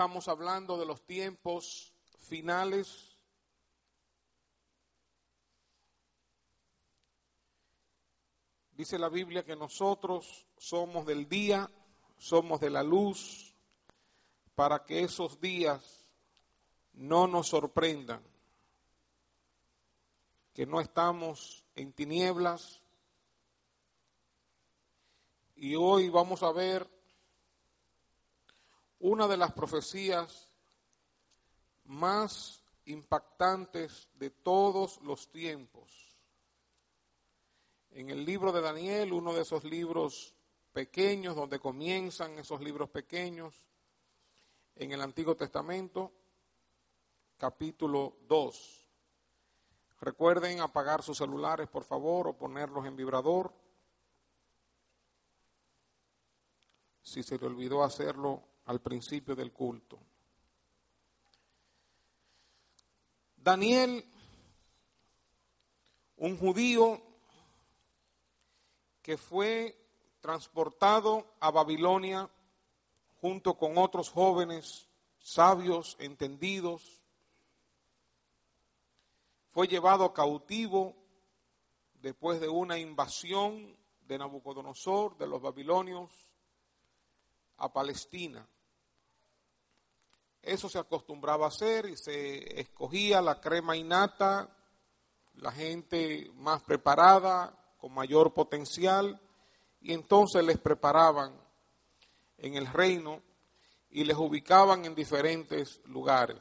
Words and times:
Estamos 0.00 0.28
hablando 0.28 0.78
de 0.78 0.86
los 0.86 1.04
tiempos 1.04 1.92
finales. 2.20 3.18
Dice 8.72 8.98
la 8.98 9.10
Biblia 9.10 9.44
que 9.44 9.56
nosotros 9.56 10.46
somos 10.56 11.04
del 11.04 11.28
día, 11.28 11.70
somos 12.16 12.60
de 12.60 12.70
la 12.70 12.82
luz, 12.82 13.54
para 14.54 14.86
que 14.86 15.02
esos 15.02 15.38
días 15.38 16.10
no 16.94 17.26
nos 17.26 17.48
sorprendan, 17.48 18.22
que 20.54 20.64
no 20.64 20.80
estamos 20.80 21.66
en 21.74 21.92
tinieblas. 21.92 22.80
Y 25.56 25.74
hoy 25.74 26.08
vamos 26.08 26.42
a 26.42 26.52
ver 26.52 26.99
una 29.00 29.26
de 29.26 29.36
las 29.36 29.52
profecías 29.52 30.48
más 31.84 32.62
impactantes 32.84 34.08
de 34.14 34.30
todos 34.30 35.00
los 35.02 35.30
tiempos. 35.30 36.16
En 37.90 38.10
el 38.10 38.24
libro 38.24 38.52
de 38.52 38.60
Daniel, 38.60 39.12
uno 39.12 39.32
de 39.32 39.42
esos 39.42 39.64
libros 39.64 40.34
pequeños, 40.72 41.34
donde 41.34 41.58
comienzan 41.58 42.38
esos 42.38 42.60
libros 42.60 42.90
pequeños, 42.90 43.64
en 44.76 44.92
el 44.92 45.00
Antiguo 45.00 45.34
Testamento, 45.34 46.12
capítulo 47.36 48.18
2. 48.28 48.86
Recuerden 50.00 50.60
apagar 50.60 51.02
sus 51.02 51.18
celulares, 51.18 51.68
por 51.68 51.84
favor, 51.84 52.28
o 52.28 52.36
ponerlos 52.36 52.86
en 52.86 52.96
vibrador. 52.96 53.52
Si 57.02 57.22
se 57.22 57.38
le 57.38 57.46
olvidó 57.46 57.82
hacerlo 57.82 58.49
al 58.70 58.80
principio 58.80 59.34
del 59.34 59.50
culto. 59.50 59.98
Daniel, 63.34 64.04
un 66.18 66.38
judío 66.38 67.02
que 69.02 69.16
fue 69.16 69.76
transportado 70.20 71.34
a 71.40 71.50
Babilonia 71.50 72.30
junto 73.20 73.58
con 73.58 73.76
otros 73.76 74.08
jóvenes 74.08 74.86
sabios, 75.18 75.96
entendidos, 75.98 77.02
fue 79.50 79.66
llevado 79.66 80.14
cautivo 80.14 80.94
después 81.94 82.40
de 82.40 82.48
una 82.48 82.78
invasión 82.78 83.76
de 84.06 84.16
Nabucodonosor, 84.16 85.18
de 85.18 85.26
los 85.26 85.42
babilonios, 85.42 86.08
a 87.56 87.72
Palestina. 87.72 88.46
Eso 90.42 90.68
se 90.68 90.78
acostumbraba 90.78 91.46
a 91.46 91.48
hacer 91.48 91.86
y 91.86 91.96
se 91.96 92.60
escogía 92.60 93.20
la 93.20 93.40
crema 93.40 93.76
innata, 93.76 94.56
la 95.34 95.52
gente 95.52 96.30
más 96.34 96.62
preparada, 96.62 97.56
con 97.78 97.92
mayor 97.94 98.32
potencial, 98.32 99.20
y 99.80 99.92
entonces 99.92 100.44
les 100.44 100.58
preparaban 100.58 101.32
en 102.38 102.54
el 102.54 102.66
reino 102.66 103.22
y 103.90 104.04
les 104.04 104.16
ubicaban 104.16 104.84
en 104.84 104.94
diferentes 104.94 105.80
lugares. 105.86 106.38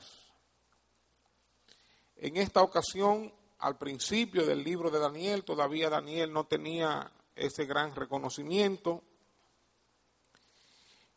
En 2.16 2.38
esta 2.38 2.62
ocasión, 2.62 3.34
al 3.60 3.78
principio 3.78 4.46
del 4.46 4.64
libro 4.64 4.90
de 4.90 5.00
Daniel, 5.00 5.44
todavía 5.44 5.90
Daniel 5.90 6.32
no 6.32 6.46
tenía 6.46 7.12
ese 7.36 7.66
gran 7.66 7.96
reconocimiento, 7.96 9.04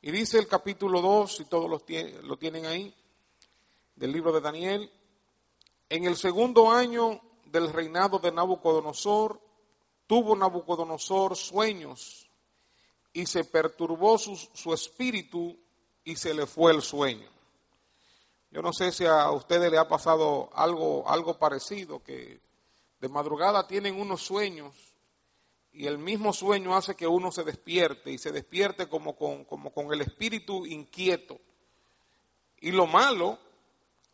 y 0.02 0.10
dice 0.10 0.38
el 0.38 0.48
capítulo 0.48 1.00
2, 1.00 1.36
si 1.36 1.44
todos 1.44 1.70
lo 1.70 2.36
tienen 2.36 2.66
ahí, 2.66 2.92
del 3.94 4.10
libro 4.10 4.32
de 4.32 4.40
Daniel, 4.40 4.90
en 5.88 6.04
el 6.06 6.16
segundo 6.16 6.72
año 6.72 7.20
del 7.44 7.72
reinado 7.72 8.18
de 8.18 8.32
Nabucodonosor, 8.32 9.40
tuvo 10.08 10.34
Nabucodonosor 10.34 11.36
sueños 11.36 12.28
y 13.12 13.26
se 13.26 13.44
perturbó 13.44 14.18
su, 14.18 14.36
su, 14.36 14.74
espíritu 14.74 15.56
y 16.02 16.16
se 16.16 16.34
le 16.34 16.46
fue 16.46 16.72
el 16.72 16.82
sueño. 16.82 17.28
Yo 18.50 18.60
no 18.60 18.72
sé 18.72 18.90
si 18.90 19.06
a 19.06 19.30
ustedes 19.30 19.70
le 19.70 19.78
ha 19.78 19.86
pasado 19.86 20.50
algo, 20.54 21.08
algo 21.08 21.38
parecido, 21.38 22.02
que 22.02 22.40
de 23.00 23.08
madrugada 23.08 23.68
tienen 23.68 24.00
unos 24.00 24.22
sueños 24.22 24.91
y 25.72 25.86
el 25.86 25.98
mismo 25.98 26.32
sueño 26.32 26.76
hace 26.76 26.94
que 26.94 27.06
uno 27.06 27.32
se 27.32 27.44
despierte 27.44 28.10
y 28.10 28.18
se 28.18 28.30
despierte 28.30 28.88
como 28.88 29.16
con, 29.16 29.44
con 29.44 29.92
el 29.92 30.02
espíritu 30.02 30.66
inquieto. 30.66 31.40
Y 32.60 32.72
lo 32.72 32.86
malo 32.86 33.38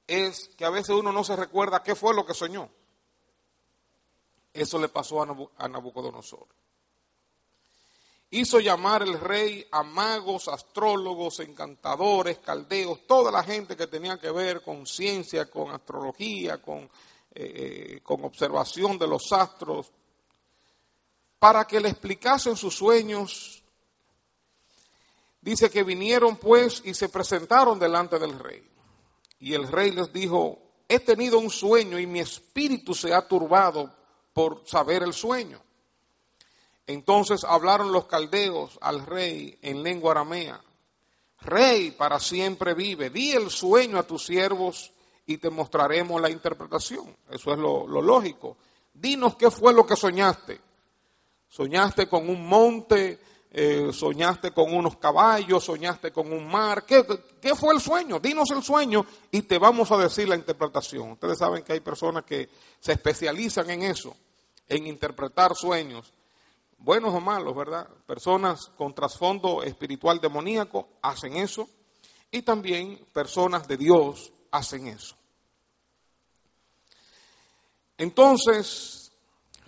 es 0.06 0.48
que 0.56 0.64
a 0.64 0.70
veces 0.70 0.90
uno 0.90 1.12
no 1.12 1.24
se 1.24 1.36
recuerda 1.36 1.82
qué 1.82 1.94
fue 1.94 2.14
lo 2.14 2.24
que 2.24 2.34
soñó. 2.34 2.70
Eso 4.52 4.78
le 4.78 4.88
pasó 4.88 5.22
a 5.22 5.68
Nabucodonosor. 5.68 6.46
Hizo 8.30 8.60
llamar 8.60 9.02
el 9.02 9.18
rey 9.18 9.66
a 9.70 9.82
magos, 9.82 10.48
astrólogos, 10.48 11.40
encantadores, 11.40 12.38
caldeos, 12.38 13.06
toda 13.06 13.30
la 13.30 13.42
gente 13.42 13.76
que 13.76 13.86
tenía 13.86 14.18
que 14.18 14.30
ver 14.30 14.62
con 14.62 14.86
ciencia, 14.86 15.50
con 15.50 15.70
astrología, 15.70 16.60
con, 16.60 16.80
eh, 16.80 16.88
eh, 17.34 18.00
con 18.02 18.24
observación 18.24 18.98
de 18.98 19.06
los 19.06 19.32
astros, 19.32 19.92
para 21.38 21.66
que 21.66 21.80
le 21.80 21.88
explicasen 21.88 22.56
sus 22.56 22.74
sueños. 22.74 23.62
Dice 25.40 25.70
que 25.70 25.84
vinieron 25.84 26.36
pues 26.36 26.82
y 26.84 26.94
se 26.94 27.08
presentaron 27.08 27.78
delante 27.78 28.18
del 28.18 28.38
rey. 28.38 28.68
Y 29.40 29.54
el 29.54 29.68
rey 29.68 29.92
les 29.92 30.12
dijo, 30.12 30.58
he 30.88 30.98
tenido 31.00 31.38
un 31.38 31.50
sueño 31.50 31.98
y 31.98 32.06
mi 32.06 32.20
espíritu 32.20 32.94
se 32.94 33.14
ha 33.14 33.26
turbado 33.26 33.94
por 34.32 34.62
saber 34.66 35.02
el 35.02 35.12
sueño. 35.12 35.60
Entonces 36.86 37.44
hablaron 37.44 37.92
los 37.92 38.06
caldeos 38.06 38.78
al 38.80 39.04
rey 39.04 39.58
en 39.62 39.82
lengua 39.82 40.12
aramea. 40.12 40.60
Rey, 41.40 41.92
para 41.92 42.18
siempre 42.18 42.74
vive, 42.74 43.10
di 43.10 43.32
el 43.32 43.50
sueño 43.50 43.98
a 43.98 44.02
tus 44.02 44.24
siervos 44.24 44.90
y 45.26 45.36
te 45.36 45.50
mostraremos 45.50 46.20
la 46.20 46.30
interpretación. 46.30 47.14
Eso 47.30 47.52
es 47.52 47.58
lo, 47.58 47.86
lógico. 47.86 48.56
Dinos 48.94 49.36
qué 49.36 49.50
fue 49.50 49.74
lo 49.74 49.86
que 49.86 49.94
soñaste. 49.94 50.58
Soñaste 51.48 52.06
con 52.08 52.28
un 52.28 52.46
monte, 52.46 53.18
eh, 53.50 53.90
soñaste 53.92 54.50
con 54.50 54.74
unos 54.74 54.98
caballos, 54.98 55.64
soñaste 55.64 56.12
con 56.12 56.32
un 56.32 56.46
mar. 56.46 56.84
¿Qué, 56.84 57.04
¿Qué, 57.40 57.54
fue 57.54 57.74
el 57.74 57.80
sueño? 57.80 58.20
Dinos 58.20 58.50
el 58.50 58.62
sueño 58.62 59.06
y 59.30 59.42
te 59.42 59.58
vamos 59.58 59.90
a 59.90 59.96
decir 59.96 60.28
la 60.28 60.36
interpretación. 60.36 61.12
Ustedes 61.12 61.38
saben 61.38 61.64
que 61.64 61.72
hay 61.72 61.80
personas 61.80 62.24
que 62.24 62.48
se 62.78 62.92
especializan 62.92 63.70
en 63.70 63.82
eso, 63.82 64.14
en 64.68 64.86
interpretar 64.86 65.54
sueños, 65.54 66.12
buenos 66.78 67.14
o 67.14 67.20
malos, 67.20 67.56
¿verdad? 67.56 67.88
Personas 68.06 68.70
con 68.76 68.94
trasfondo 68.94 69.62
espiritual 69.62 70.20
demoníaco 70.20 70.88
hacen 71.02 71.36
eso 71.36 71.68
y 72.30 72.42
también 72.42 72.98
personas 73.12 73.66
de 73.66 73.76
Dios 73.78 74.30
hacen 74.50 74.88
eso. 74.88 75.16
Entonces, 77.96 79.07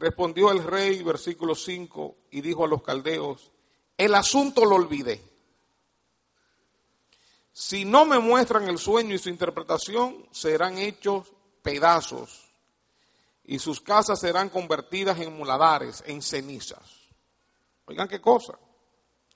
Respondió 0.01 0.51
el 0.51 0.65
rey, 0.65 1.03
versículo 1.03 1.55
5, 1.55 2.17
y 2.31 2.41
dijo 2.41 2.65
a 2.65 2.69
los 2.69 2.83
caldeos, 2.83 3.53
el 3.99 4.15
asunto 4.15 4.65
lo 4.65 4.77
olvidé. 4.77 5.23
Si 7.53 7.85
no 7.85 8.07
me 8.07 8.19
muestran 8.19 8.67
el 8.67 8.79
sueño 8.79 9.15
y 9.15 9.19
su 9.19 9.29
interpretación, 9.29 10.27
serán 10.31 10.79
hechos 10.79 11.31
pedazos 11.61 12.51
y 13.45 13.59
sus 13.59 13.83
casas 13.83 14.21
serán 14.21 14.49
convertidas 14.49 15.21
en 15.21 15.37
muladares, 15.37 16.03
en 16.07 16.23
cenizas. 16.23 17.11
Oigan 17.85 18.09
qué 18.09 18.23
cosa. 18.23 18.59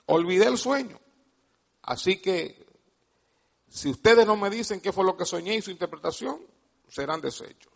Olvidé 0.07 0.47
el 0.47 0.57
sueño. 0.57 0.99
Así 1.83 2.19
que 2.19 2.65
si 3.69 3.89
ustedes 3.89 4.25
no 4.25 4.35
me 4.35 4.49
dicen 4.49 4.81
qué 4.81 4.91
fue 4.91 5.05
lo 5.05 5.15
que 5.15 5.25
soñé 5.25 5.57
y 5.57 5.61
su 5.61 5.69
interpretación, 5.69 6.41
serán 6.89 7.21
deshechos. 7.21 7.74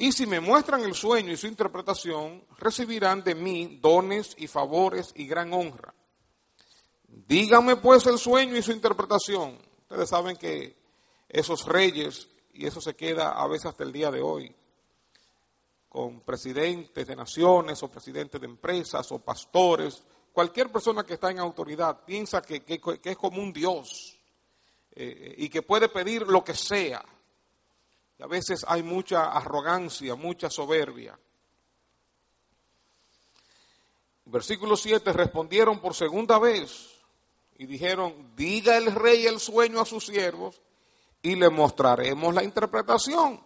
Y 0.00 0.12
si 0.12 0.26
me 0.26 0.38
muestran 0.38 0.82
el 0.82 0.94
sueño 0.94 1.32
y 1.32 1.36
su 1.36 1.48
interpretación, 1.48 2.44
recibirán 2.56 3.24
de 3.24 3.34
mí 3.34 3.80
dones 3.82 4.34
y 4.38 4.46
favores 4.46 5.12
y 5.16 5.26
gran 5.26 5.52
honra. 5.52 5.92
Dígame 7.08 7.76
pues 7.76 8.06
el 8.06 8.16
sueño 8.16 8.56
y 8.56 8.62
su 8.62 8.70
interpretación. 8.70 9.58
Ustedes 9.82 10.08
saben 10.08 10.36
que 10.36 10.76
esos 11.28 11.66
reyes, 11.66 12.28
y 12.52 12.64
eso 12.64 12.80
se 12.80 12.94
queda 12.94 13.32
a 13.32 13.48
veces 13.48 13.66
hasta 13.66 13.82
el 13.82 13.92
día 13.92 14.12
de 14.12 14.22
hoy, 14.22 14.54
con 15.88 16.20
presidentes 16.20 17.06
de 17.06 17.16
naciones 17.16 17.82
o 17.82 17.90
presidentes 17.90 18.40
de 18.40 18.46
empresas 18.46 19.10
o 19.10 19.18
pastores, 19.18 20.02
cualquier 20.32 20.70
persona 20.70 21.02
que 21.02 21.14
está 21.14 21.32
en 21.32 21.40
autoridad 21.40 22.04
piensa 22.04 22.40
que, 22.40 22.62
es 23.02 23.16
como 23.16 23.42
un 23.42 23.52
Dios 23.52 24.16
eh, 24.92 25.34
y 25.38 25.48
que 25.48 25.62
puede 25.62 25.88
pedir 25.88 26.22
lo 26.22 26.44
que 26.44 26.54
sea. 26.54 27.04
Y 28.18 28.22
a 28.22 28.26
veces 28.26 28.64
hay 28.66 28.82
mucha 28.82 29.26
arrogancia, 29.32 30.14
mucha 30.14 30.50
soberbia. 30.50 31.18
Versículo 34.24 34.76
7, 34.76 35.12
respondieron 35.12 35.80
por 35.80 35.94
segunda 35.94 36.38
vez 36.38 36.98
y 37.56 37.66
dijeron, 37.66 38.32
diga 38.36 38.76
el 38.76 38.94
rey 38.94 39.26
el 39.26 39.40
sueño 39.40 39.80
a 39.80 39.86
sus 39.86 40.06
siervos 40.06 40.60
y 41.22 41.34
le 41.34 41.48
mostraremos 41.48 42.34
la 42.34 42.44
interpretación. 42.44 43.42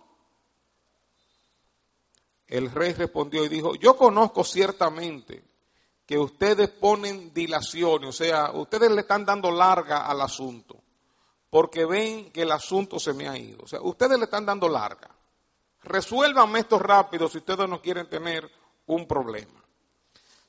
El 2.48 2.70
rey 2.70 2.92
respondió 2.92 3.44
y 3.44 3.48
dijo, 3.48 3.74
yo 3.76 3.96
conozco 3.96 4.44
ciertamente 4.44 5.42
que 6.04 6.18
ustedes 6.18 6.68
ponen 6.68 7.32
dilación, 7.32 8.04
o 8.04 8.12
sea, 8.12 8.50
ustedes 8.52 8.90
le 8.90 9.02
están 9.02 9.24
dando 9.24 9.50
larga 9.50 10.06
al 10.06 10.20
asunto, 10.20 10.82
porque 11.52 11.84
ven 11.84 12.32
que 12.32 12.40
el 12.40 12.50
asunto 12.50 12.98
se 12.98 13.12
me 13.12 13.28
ha 13.28 13.36
ido. 13.36 13.64
O 13.64 13.68
sea, 13.68 13.78
ustedes 13.82 14.16
le 14.16 14.24
están 14.24 14.46
dando 14.46 14.70
larga. 14.70 15.10
Resuélvanme 15.82 16.60
esto 16.60 16.78
rápido 16.78 17.28
si 17.28 17.38
ustedes 17.38 17.68
no 17.68 17.82
quieren 17.82 18.08
tener 18.08 18.50
un 18.86 19.06
problema. 19.06 19.62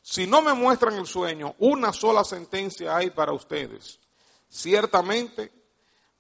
Si 0.02 0.26
no 0.26 0.42
me 0.42 0.54
muestran 0.54 0.94
el 0.94 1.06
sueño, 1.06 1.56
una 1.60 1.92
sola 1.92 2.24
sentencia 2.24 2.96
hay 2.96 3.10
para 3.10 3.34
ustedes. 3.34 4.00
Ciertamente, 4.48 5.52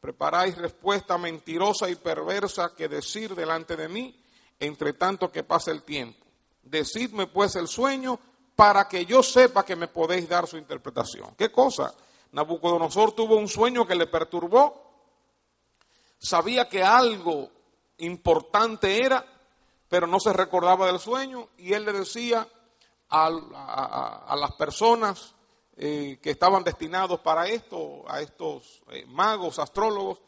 preparáis 0.01 0.57
respuesta 0.57 1.17
mentirosa 1.17 1.89
y 1.89 1.95
perversa 1.95 2.75
que 2.75 2.89
decir 2.89 3.35
delante 3.35 3.77
de 3.77 3.87
mí, 3.87 4.21
entre 4.59 4.91
tanto 4.91 5.31
que 5.31 5.45
pase 5.45 5.71
el 5.71 5.83
tiempo. 5.83 6.25
Decidme 6.61 7.27
pues 7.27 7.55
el 7.55 7.69
sueño 7.69 8.19
para 8.53 8.89
que 8.89 9.05
yo 9.05 9.23
sepa 9.23 9.63
que 9.63 9.77
me 9.77 9.87
podéis 9.87 10.27
dar 10.27 10.45
su 10.45 10.57
interpretación. 10.57 11.35
¿Qué 11.37 11.53
cosa? 11.53 11.95
Nabucodonosor 12.33 13.13
tuvo 13.13 13.35
un 13.37 13.47
sueño 13.47 13.87
que 13.87 13.95
le 13.95 14.07
perturbó, 14.07 14.83
sabía 16.19 16.67
que 16.67 16.83
algo 16.83 17.49
importante 17.99 19.05
era, 19.05 19.25
pero 19.87 20.07
no 20.07 20.19
se 20.19 20.33
recordaba 20.33 20.87
del 20.87 20.99
sueño 20.99 21.49
y 21.57 21.73
él 21.73 21.85
le 21.85 21.93
decía, 21.93 22.47
a, 23.13 24.35
las 24.35 24.51
personas 24.53 25.35
eh, 25.77 26.19
que 26.21 26.31
estaban 26.31 26.63
destinados 26.63 27.19
para 27.19 27.47
esto, 27.47 28.03
a 28.07 28.21
estos 28.21 28.81
eh, 28.91 29.05
magos, 29.07 29.59
astrólogos, 29.59 30.19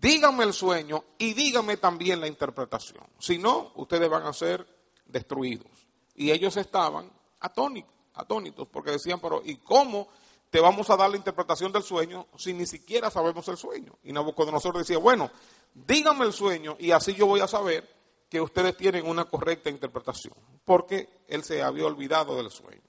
díganme 0.00 0.44
el 0.44 0.52
sueño 0.52 1.04
y 1.18 1.34
díganme 1.34 1.76
también 1.76 2.20
la 2.20 2.26
interpretación. 2.26 3.04
Si 3.18 3.38
no, 3.38 3.72
ustedes 3.76 4.10
van 4.10 4.26
a 4.26 4.32
ser 4.32 4.66
destruidos. 5.06 5.70
Y 6.16 6.32
ellos 6.32 6.56
estaban 6.56 7.10
atónitos, 7.38 7.94
atónitos 8.14 8.66
porque 8.68 8.92
decían, 8.92 9.20
pero 9.20 9.42
¿y 9.44 9.58
cómo 9.58 10.08
te 10.50 10.60
vamos 10.60 10.88
a 10.90 10.96
dar 10.96 11.10
la 11.10 11.16
interpretación 11.16 11.72
del 11.72 11.82
sueño 11.82 12.26
si 12.36 12.52
ni 12.52 12.66
siquiera 12.66 13.10
sabemos 13.10 13.46
el 13.48 13.56
sueño? 13.56 13.98
Y 14.04 14.12
Nabucodonosor 14.12 14.78
decía, 14.78 14.98
bueno, 14.98 15.30
díganme 15.74 16.24
el 16.24 16.32
sueño 16.32 16.76
y 16.78 16.92
así 16.92 17.14
yo 17.14 17.26
voy 17.26 17.40
a 17.40 17.48
saber 17.48 17.96
que 18.28 18.40
ustedes 18.40 18.76
tienen 18.76 19.06
una 19.06 19.24
correcta 19.24 19.70
interpretación, 19.70 20.34
porque 20.64 21.08
él 21.28 21.44
se 21.44 21.62
había 21.62 21.86
olvidado 21.86 22.36
del 22.36 22.50
sueño. 22.50 22.82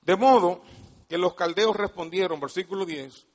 De 0.00 0.16
modo 0.16 0.62
que 1.08 1.18
los 1.18 1.34
caldeos 1.34 1.76
respondieron, 1.76 2.40
versículo 2.40 2.86
10, 2.86 3.26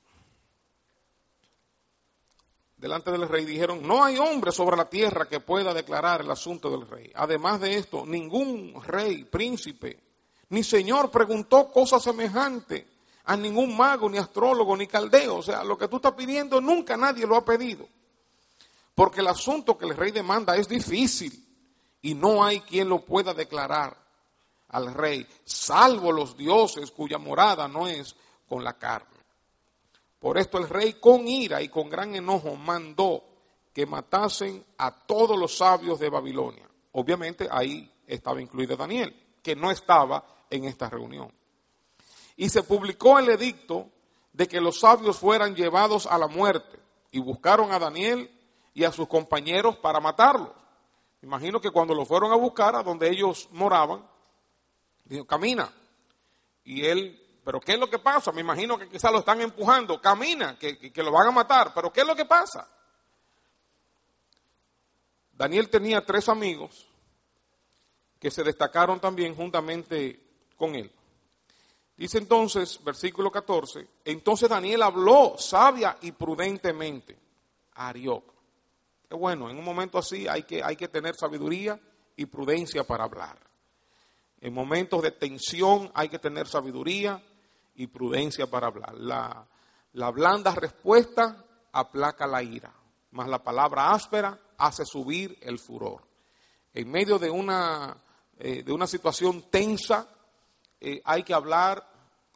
delante 2.76 3.10
del 3.10 3.28
rey, 3.28 3.44
dijeron, 3.44 3.86
no 3.86 4.04
hay 4.04 4.18
hombre 4.18 4.52
sobre 4.52 4.76
la 4.76 4.88
tierra 4.88 5.28
que 5.28 5.40
pueda 5.40 5.74
declarar 5.74 6.20
el 6.20 6.30
asunto 6.30 6.70
del 6.70 6.88
rey. 6.88 7.12
Además 7.14 7.60
de 7.60 7.76
esto, 7.76 8.04
ningún 8.06 8.82
rey, 8.84 9.24
príncipe, 9.24 10.07
ni 10.50 10.62
señor 10.62 11.10
preguntó 11.10 11.70
cosa 11.70 12.00
semejante 12.00 12.86
a 13.24 13.36
ningún 13.36 13.76
mago, 13.76 14.08
ni 14.08 14.16
astrólogo, 14.16 14.76
ni 14.76 14.86
caldeo. 14.86 15.36
O 15.36 15.42
sea, 15.42 15.62
lo 15.62 15.76
que 15.76 15.88
tú 15.88 15.96
estás 15.96 16.12
pidiendo 16.12 16.60
nunca 16.60 16.96
nadie 16.96 17.26
lo 17.26 17.36
ha 17.36 17.44
pedido. 17.44 17.86
Porque 18.94 19.20
el 19.20 19.26
asunto 19.26 19.76
que 19.76 19.86
el 19.86 19.96
rey 19.96 20.10
demanda 20.10 20.56
es 20.56 20.66
difícil 20.66 21.46
y 22.00 22.14
no 22.14 22.42
hay 22.42 22.60
quien 22.60 22.88
lo 22.88 23.00
pueda 23.04 23.34
declarar 23.34 23.96
al 24.68 24.92
rey, 24.92 25.26
salvo 25.44 26.12
los 26.12 26.36
dioses 26.36 26.90
cuya 26.90 27.18
morada 27.18 27.68
no 27.68 27.86
es 27.86 28.14
con 28.48 28.64
la 28.64 28.78
carne. 28.78 29.18
Por 30.18 30.36
esto 30.36 30.58
el 30.58 30.68
rey 30.68 30.94
con 30.94 31.28
ira 31.28 31.62
y 31.62 31.68
con 31.68 31.88
gran 31.88 32.14
enojo 32.14 32.56
mandó 32.56 33.24
que 33.72 33.86
matasen 33.86 34.64
a 34.78 34.90
todos 34.90 35.38
los 35.38 35.56
sabios 35.56 36.00
de 36.00 36.10
Babilonia. 36.10 36.68
Obviamente 36.92 37.46
ahí 37.50 37.90
estaba 38.06 38.42
incluido 38.42 38.76
Daniel, 38.76 39.14
que 39.42 39.54
no 39.54 39.70
estaba 39.70 40.24
en 40.50 40.64
esta 40.64 40.88
reunión. 40.88 41.32
Y 42.36 42.48
se 42.48 42.62
publicó 42.62 43.18
el 43.18 43.28
edicto 43.30 43.90
de 44.32 44.46
que 44.46 44.60
los 44.60 44.80
sabios 44.80 45.18
fueran 45.18 45.56
llevados 45.56 46.06
a 46.06 46.18
la 46.18 46.28
muerte 46.28 46.78
y 47.10 47.18
buscaron 47.18 47.72
a 47.72 47.78
Daniel 47.78 48.30
y 48.74 48.84
a 48.84 48.92
sus 48.92 49.08
compañeros 49.08 49.76
para 49.78 49.98
matarlos. 49.98 50.52
Imagino 51.22 51.60
que 51.60 51.70
cuando 51.70 51.94
lo 51.94 52.06
fueron 52.06 52.30
a 52.30 52.36
buscar 52.36 52.76
a 52.76 52.82
donde 52.82 53.10
ellos 53.10 53.48
moraban, 53.50 54.06
dijo, 55.04 55.26
camina. 55.26 55.72
Y 56.62 56.84
él, 56.84 57.40
pero 57.44 57.60
¿qué 57.60 57.72
es 57.72 57.78
lo 57.78 57.90
que 57.90 57.98
pasa? 57.98 58.30
Me 58.30 58.42
imagino 58.42 58.78
que 58.78 58.88
quizás 58.88 59.10
lo 59.10 59.18
están 59.18 59.40
empujando, 59.40 60.00
camina, 60.00 60.56
que, 60.56 60.92
que, 60.92 61.02
lo 61.02 61.10
van 61.10 61.26
a 61.26 61.32
matar, 61.32 61.72
pero 61.74 61.92
¿qué 61.92 62.02
es 62.02 62.06
lo 62.06 62.14
que 62.14 62.24
pasa? 62.24 62.68
Daniel 65.32 65.68
tenía 65.68 66.04
tres 66.04 66.28
amigos 66.28 66.86
que 68.20 68.30
se 68.30 68.44
destacaron 68.44 69.00
también 69.00 69.34
juntamente 69.34 70.27
con 70.58 70.74
él. 70.74 70.92
Dice 71.96 72.18
entonces, 72.18 72.78
versículo 72.84 73.30
14, 73.30 73.88
entonces 74.04 74.48
Daniel 74.50 74.82
habló 74.82 75.36
sabia 75.38 75.96
y 76.02 76.12
prudentemente 76.12 77.16
a 77.72 77.88
Arioc 77.88 78.38
bueno, 79.16 79.48
en 79.48 79.58
un 79.58 79.64
momento 79.64 79.98
así 79.98 80.28
hay 80.28 80.42
que, 80.42 80.62
hay 80.62 80.76
que 80.76 80.88
tener 80.88 81.14
sabiduría 81.16 81.80
y 82.16 82.26
prudencia 82.26 82.84
para 82.84 83.04
hablar. 83.04 83.38
En 84.40 84.52
momentos 84.52 85.02
de 85.02 85.12
tensión 85.12 85.90
hay 85.94 86.08
que 86.08 86.18
tener 86.18 86.46
sabiduría 86.46 87.22
y 87.74 87.86
prudencia 87.86 88.48
para 88.48 88.66
hablar. 88.66 88.94
La, 88.94 89.46
la 89.94 90.10
blanda 90.10 90.54
respuesta 90.54 91.44
aplaca 91.72 92.26
la 92.26 92.42
ira, 92.42 92.72
más 93.12 93.28
la 93.28 93.42
palabra 93.42 93.92
áspera 93.92 94.38
hace 94.58 94.84
subir 94.84 95.38
el 95.40 95.58
furor. 95.58 96.02
En 96.74 96.90
medio 96.90 97.18
de 97.18 97.30
una, 97.30 97.96
eh, 98.38 98.62
de 98.62 98.72
una 98.72 98.86
situación 98.86 99.42
tensa 99.50 100.06
eh, 100.80 101.00
hay 101.04 101.22
que 101.22 101.34
hablar 101.34 101.86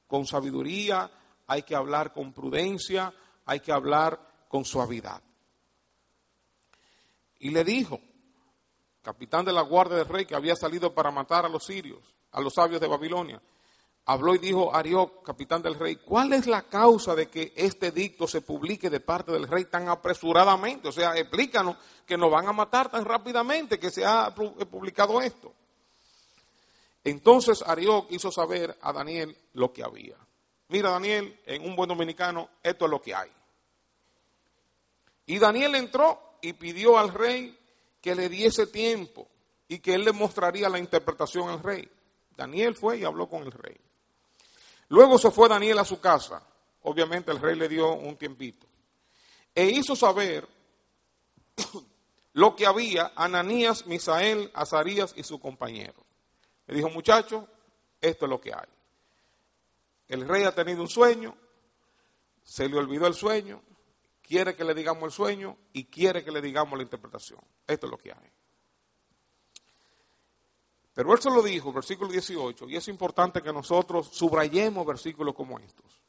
con 0.07 0.27
sabiduría, 0.27 1.11
hay 1.47 1.63
que 1.63 1.75
hablar 1.75 2.13
con 2.13 2.33
prudencia, 2.33 3.13
hay 3.47 3.61
que 3.61 3.73
hablar 3.73 4.19
con 4.49 4.65
suavidad. 4.65 5.23
Y 7.39 7.51
le 7.51 7.65
dijo, 7.65 8.01
capitán 9.03 9.45
de 9.45 9.53
la 9.53 9.63
guardia 9.63 9.97
del 9.97 10.09
rey 10.09 10.27
que 10.27 10.35
había 10.35 10.55
salido 10.55 10.95
para 10.95 11.11
matar 11.11 11.45
a 11.45 11.49
los 11.49 11.65
sirios, 11.65 12.01
a 12.31 12.41
los 12.41 12.55
sabios 12.55 12.81
de 12.81 12.87
Babilonia, 12.87 13.41
habló 14.07 14.35
y 14.35 14.39
dijo 14.39 14.75
Arioc, 14.75 15.25
capitán 15.25 15.63
del 15.63 15.79
rey, 15.79 15.97
¿cuál 15.97 16.33
es 16.33 16.47
la 16.47 16.63
causa 16.63 17.15
de 17.15 17.29
que 17.29 17.53
este 17.57 17.91
dicto 17.91 18.27
se 18.27 18.41
publique 18.41 18.91
de 18.91 19.01
parte 19.01 19.33
del 19.33 19.49
rey 19.49 19.65
tan 19.67 19.89
apresuradamente? 19.89 20.89
O 20.89 20.93
sea, 20.93 21.17
explícanos 21.17 21.77
que 22.07 22.17
nos 22.17 22.31
van 22.31 22.47
a 22.47 22.53
matar 22.53 22.91
tan 22.91 23.05
rápidamente 23.05 23.79
que 23.79 23.91
se 23.91 24.05
ha 24.05 24.35
publicado 24.35 25.21
esto. 25.21 25.53
Entonces 27.05 27.63
Arioc 27.67 28.11
hizo 28.11 28.31
saber 28.31 28.79
a 28.81 28.93
Daniel 28.93 29.37
lo 29.55 29.73
que 29.73 29.83
había. 29.83 30.17
Mira, 30.69 30.91
Daniel, 30.91 31.39
en 31.47 31.67
un 31.69 31.77
buen 31.77 31.89
dominicano, 31.89 32.49
esto 32.63 32.85
es 32.85 32.91
lo 32.91 33.03
que 33.03 33.15
hay. 33.15 33.31
Y 35.27 35.39
Daniel 35.39 35.75
entró 35.75 36.37
y 36.41 36.53
pidió 36.55 36.99
al 36.99 37.13
rey 37.13 37.59
que 38.01 38.15
le 38.15 38.29
diese 38.29 38.67
tiempo 38.67 39.29
y 39.69 39.79
que 39.79 39.95
él 39.95 40.05
le 40.05 40.13
mostraría 40.13 40.69
la 40.69 40.79
interpretación 40.79 41.49
al 41.49 41.63
rey. 41.63 41.89
Daniel 42.37 42.75
fue 42.75 42.99
y 42.99 43.05
habló 43.05 43.29
con 43.29 43.43
el 43.43 43.53
rey. 43.53 43.77
Luego 44.89 45.19
se 45.19 45.31
fue 45.31 45.49
Daniel 45.49 45.79
a 45.79 45.85
su 45.85 46.01
casa. 46.01 46.43
Obviamente 46.83 47.31
el 47.31 47.41
rey 47.41 47.57
le 47.57 47.69
dio 47.69 47.93
un 47.93 48.17
tiempito. 48.17 48.67
E 49.55 49.67
hizo 49.67 49.95
saber 49.95 50.49
lo 52.33 52.57
que 52.57 52.67
había 52.67 53.13
Ananías, 53.15 53.87
Misael, 53.87 54.51
Azarías 54.55 55.15
y 55.17 55.23
su 55.23 55.39
compañero. 55.41 56.05
Le 56.67 56.77
dijo, 56.77 56.91
muchachos, 56.91 57.45
esto 58.01 58.25
es 58.27 58.31
lo 58.31 58.41
que 58.41 58.53
hay. 58.53 58.69
El 60.09 60.27
rey 60.29 60.45
ha 60.45 60.55
tenido 60.55 60.83
un 60.83 60.89
sueño, 60.89 61.35
se 62.43 62.69
le 62.69 62.77
olvidó 62.77 63.07
el 63.07 63.15
sueño, 63.15 63.63
quiere 64.21 64.55
que 64.55 64.65
le 64.65 64.75
digamos 64.75 65.05
el 65.05 65.13
sueño 65.13 65.57
y 65.73 65.85
quiere 65.85 66.25
que 66.25 66.31
le 66.31 66.41
digamos 66.41 66.77
la 66.77 66.83
interpretación. 66.83 67.41
Esto 67.67 67.87
es 67.87 67.91
lo 67.91 67.99
que 67.99 68.13
hay. 68.13 68.31
Pero 70.95 71.13
él 71.15 71.21
se 71.21 71.31
lo 71.31 71.43
dijo, 71.43 71.73
versículo 71.73 72.11
18, 72.11 72.69
y 72.69 72.77
es 72.77 72.89
importante 72.89 73.41
que 73.41 73.53
nosotros 73.53 74.11
subrayemos 74.13 74.85
versículos 74.87 75.35
como 75.35 75.59
estos, 75.59 76.03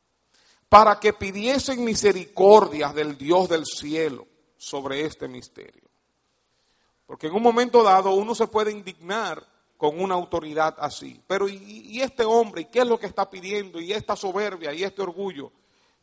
para 0.67 0.99
que 0.99 1.13
pidiesen 1.13 1.85
misericordia 1.85 2.91
del 2.91 3.17
Dios 3.17 3.47
del 3.47 3.65
cielo 3.65 4.27
sobre 4.57 5.05
este 5.05 5.27
misterio. 5.27 5.89
Porque 7.05 7.27
en 7.27 7.35
un 7.35 7.43
momento 7.43 7.83
dado 7.83 8.11
uno 8.11 8.35
se 8.35 8.47
puede 8.47 8.71
indignar 8.71 9.52
con 9.83 9.99
una 9.99 10.15
autoridad 10.15 10.77
así. 10.79 11.21
Pero 11.27 11.49
¿y, 11.49 11.99
este 11.99 12.23
hombre? 12.23 12.61
¿Y 12.61 12.65
qué 12.67 12.79
es 12.79 12.87
lo 12.87 12.97
que 12.97 13.05
está 13.05 13.29
pidiendo? 13.29 13.81
¿Y 13.81 13.91
esta 13.91 14.15
soberbia? 14.15 14.71
¿Y 14.71 14.81
este 14.81 15.01
orgullo? 15.01 15.51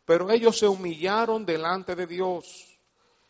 Pero 0.04 0.30
ellos 0.30 0.58
se 0.58 0.68
humillaron 0.68 1.46
delante 1.46 1.96
de 1.96 2.06
Dios 2.06 2.78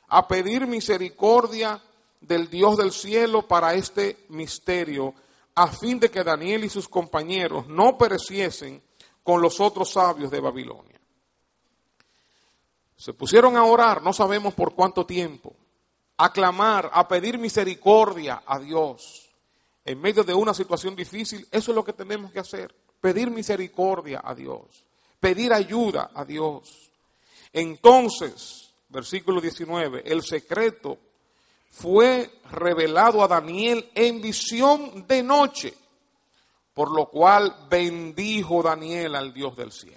a 0.08 0.26
pedir 0.26 0.66
misericordia 0.66 1.80
del 2.20 2.50
Dios 2.50 2.76
del 2.76 2.90
cielo 2.90 3.46
para 3.46 3.74
este 3.74 4.24
misterio, 4.30 5.14
a 5.54 5.68
fin 5.68 6.00
de 6.00 6.10
que 6.10 6.24
Daniel 6.24 6.64
y 6.64 6.68
sus 6.68 6.88
compañeros 6.88 7.68
no 7.68 7.96
pereciesen 7.96 8.82
con 9.22 9.40
los 9.40 9.60
otros 9.60 9.92
sabios 9.92 10.32
de 10.32 10.40
Babilonia. 10.40 11.00
Se 12.96 13.14
pusieron 13.14 13.56
a 13.56 13.62
orar, 13.62 14.02
no 14.02 14.12
sabemos 14.12 14.52
por 14.54 14.74
cuánto 14.74 15.06
tiempo, 15.06 15.54
a 16.16 16.32
clamar, 16.32 16.90
a 16.92 17.06
pedir 17.06 17.38
misericordia 17.38 18.42
a 18.44 18.58
Dios. 18.58 19.29
En 19.84 20.00
medio 20.00 20.22
de 20.24 20.34
una 20.34 20.54
situación 20.54 20.94
difícil, 20.94 21.46
eso 21.50 21.70
es 21.72 21.74
lo 21.74 21.84
que 21.84 21.92
tenemos 21.92 22.32
que 22.32 22.40
hacer, 22.40 22.74
pedir 23.00 23.30
misericordia 23.30 24.20
a 24.22 24.34
Dios, 24.34 24.84
pedir 25.18 25.52
ayuda 25.52 26.10
a 26.14 26.24
Dios. 26.24 26.90
Entonces, 27.52 28.70
versículo 28.88 29.40
19, 29.40 30.02
el 30.04 30.22
secreto 30.22 30.98
fue 31.70 32.40
revelado 32.50 33.22
a 33.22 33.28
Daniel 33.28 33.90
en 33.94 34.20
visión 34.20 35.06
de 35.06 35.22
noche, 35.22 35.74
por 36.74 36.90
lo 36.90 37.06
cual 37.06 37.66
bendijo 37.68 38.62
Daniel 38.62 39.14
al 39.14 39.32
Dios 39.32 39.56
del 39.56 39.72
cielo. 39.72 39.96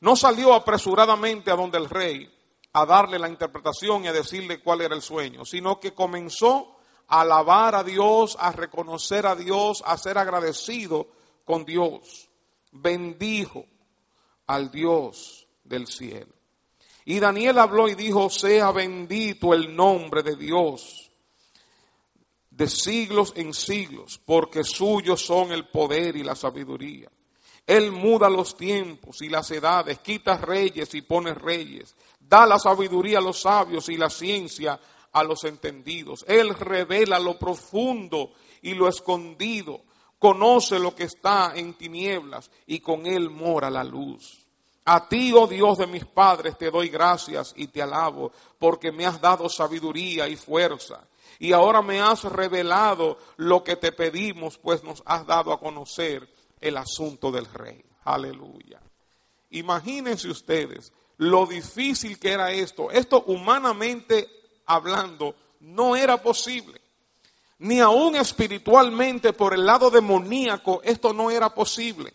No 0.00 0.14
salió 0.16 0.54
apresuradamente 0.54 1.50
a 1.50 1.56
donde 1.56 1.78
el 1.78 1.88
rey 1.88 2.30
a 2.72 2.84
darle 2.84 3.18
la 3.18 3.28
interpretación 3.28 4.04
y 4.04 4.08
a 4.08 4.12
decirle 4.12 4.60
cuál 4.60 4.82
era 4.82 4.94
el 4.94 5.02
sueño, 5.02 5.44
sino 5.44 5.80
que 5.80 5.94
comenzó 5.94 6.75
alabar 7.08 7.74
a 7.74 7.84
Dios, 7.84 8.36
a 8.38 8.52
reconocer 8.52 9.26
a 9.26 9.34
Dios, 9.34 9.82
a 9.86 9.96
ser 9.96 10.18
agradecido 10.18 11.08
con 11.44 11.64
Dios. 11.64 12.28
Bendijo 12.72 13.64
al 14.46 14.70
Dios 14.70 15.46
del 15.64 15.86
cielo. 15.86 16.34
Y 17.04 17.20
Daniel 17.20 17.58
habló 17.58 17.88
y 17.88 17.94
dijo, 17.94 18.28
sea 18.30 18.72
bendito 18.72 19.54
el 19.54 19.74
nombre 19.74 20.22
de 20.22 20.36
Dios 20.36 21.06
de 22.56 22.68
siglos 22.68 23.34
en 23.36 23.52
siglos, 23.52 24.18
porque 24.24 24.64
suyos 24.64 25.20
son 25.20 25.52
el 25.52 25.68
poder 25.68 26.16
y 26.16 26.24
la 26.24 26.34
sabiduría. 26.34 27.10
Él 27.66 27.92
muda 27.92 28.30
los 28.30 28.56
tiempos 28.56 29.20
y 29.20 29.28
las 29.28 29.50
edades, 29.50 29.98
quita 29.98 30.38
reyes 30.38 30.94
y 30.94 31.02
pone 31.02 31.34
reyes, 31.34 31.94
da 32.18 32.46
la 32.46 32.58
sabiduría 32.58 33.18
a 33.18 33.20
los 33.20 33.42
sabios 33.42 33.90
y 33.90 33.98
la 33.98 34.08
ciencia 34.08 34.80
a 35.16 35.24
los 35.24 35.44
entendidos. 35.44 36.26
Él 36.28 36.54
revela 36.54 37.18
lo 37.18 37.38
profundo 37.38 38.32
y 38.60 38.74
lo 38.74 38.86
escondido, 38.86 39.80
conoce 40.18 40.78
lo 40.78 40.94
que 40.94 41.04
está 41.04 41.52
en 41.54 41.72
tinieblas 41.72 42.50
y 42.66 42.80
con 42.80 43.06
él 43.06 43.30
mora 43.30 43.70
la 43.70 43.82
luz. 43.82 44.46
A 44.84 45.08
ti, 45.08 45.32
oh 45.32 45.46
Dios 45.46 45.78
de 45.78 45.86
mis 45.86 46.04
padres, 46.04 46.58
te 46.58 46.70
doy 46.70 46.90
gracias 46.90 47.54
y 47.56 47.68
te 47.68 47.80
alabo, 47.80 48.30
porque 48.58 48.92
me 48.92 49.06
has 49.06 49.18
dado 49.18 49.48
sabiduría 49.48 50.28
y 50.28 50.36
fuerza. 50.36 51.08
Y 51.38 51.52
ahora 51.52 51.80
me 51.80 51.98
has 51.98 52.24
revelado 52.24 53.16
lo 53.38 53.64
que 53.64 53.76
te 53.76 53.92
pedimos, 53.92 54.58
pues 54.58 54.84
nos 54.84 55.02
has 55.06 55.26
dado 55.26 55.50
a 55.50 55.58
conocer 55.58 56.28
el 56.60 56.76
asunto 56.76 57.32
del 57.32 57.46
rey. 57.46 57.82
Aleluya. 58.04 58.82
Imagínense 59.48 60.28
ustedes 60.28 60.92
lo 61.16 61.46
difícil 61.46 62.18
que 62.18 62.32
era 62.32 62.52
esto. 62.52 62.90
Esto 62.90 63.24
humanamente 63.26 64.35
hablando 64.66 65.34
no 65.60 65.96
era 65.96 66.22
posible. 66.22 66.80
Ni 67.58 67.80
aún 67.80 68.16
espiritualmente 68.16 69.32
por 69.32 69.54
el 69.54 69.64
lado 69.64 69.90
demoníaco 69.90 70.80
esto 70.84 71.12
no 71.12 71.30
era 71.30 71.54
posible. 71.54 72.12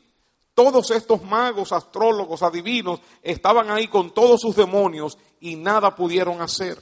Todos 0.53 0.91
estos 0.91 1.23
magos, 1.23 1.71
astrólogos, 1.71 2.43
adivinos 2.43 2.99
estaban 3.23 3.71
ahí 3.71 3.87
con 3.87 4.13
todos 4.13 4.41
sus 4.41 4.55
demonios 4.55 5.17
y 5.39 5.55
nada 5.55 5.95
pudieron 5.95 6.41
hacer. 6.41 6.81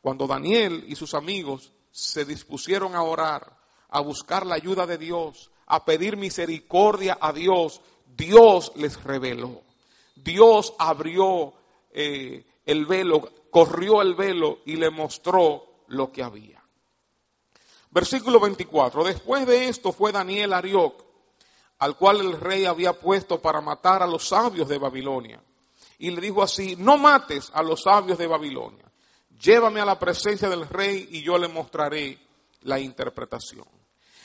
Cuando 0.00 0.26
Daniel 0.26 0.84
y 0.86 0.94
sus 0.94 1.14
amigos 1.14 1.72
se 1.90 2.24
dispusieron 2.24 2.94
a 2.94 3.02
orar, 3.02 3.58
a 3.88 4.00
buscar 4.00 4.46
la 4.46 4.54
ayuda 4.54 4.86
de 4.86 4.98
Dios, 4.98 5.50
a 5.66 5.84
pedir 5.84 6.16
misericordia 6.16 7.18
a 7.20 7.32
Dios, 7.32 7.80
Dios 8.16 8.72
les 8.76 9.02
reveló. 9.02 9.62
Dios 10.14 10.74
abrió 10.78 11.54
eh, 11.90 12.44
el 12.64 12.86
velo, 12.86 13.30
corrió 13.56 14.02
el 14.02 14.14
velo 14.14 14.58
y 14.66 14.76
le 14.76 14.90
mostró 14.90 15.84
lo 15.86 16.12
que 16.12 16.22
había. 16.22 16.62
Versículo 17.90 18.38
24. 18.38 19.02
Después 19.02 19.46
de 19.46 19.70
esto 19.70 19.92
fue 19.92 20.12
Daniel 20.12 20.52
Arioc 20.52 21.02
al 21.78 21.96
cual 21.96 22.20
el 22.20 22.38
rey 22.38 22.66
había 22.66 22.92
puesto 22.92 23.40
para 23.40 23.62
matar 23.62 24.02
a 24.02 24.06
los 24.06 24.28
sabios 24.28 24.68
de 24.68 24.76
Babilonia. 24.76 25.42
Y 25.98 26.10
le 26.10 26.20
dijo 26.20 26.42
así, 26.42 26.76
no 26.76 26.98
mates 26.98 27.50
a 27.54 27.62
los 27.62 27.80
sabios 27.80 28.18
de 28.18 28.26
Babilonia, 28.26 28.84
llévame 29.40 29.80
a 29.80 29.86
la 29.86 29.98
presencia 29.98 30.50
del 30.50 30.68
rey 30.68 31.08
y 31.12 31.22
yo 31.22 31.38
le 31.38 31.48
mostraré 31.48 32.18
la 32.64 32.78
interpretación. 32.78 33.64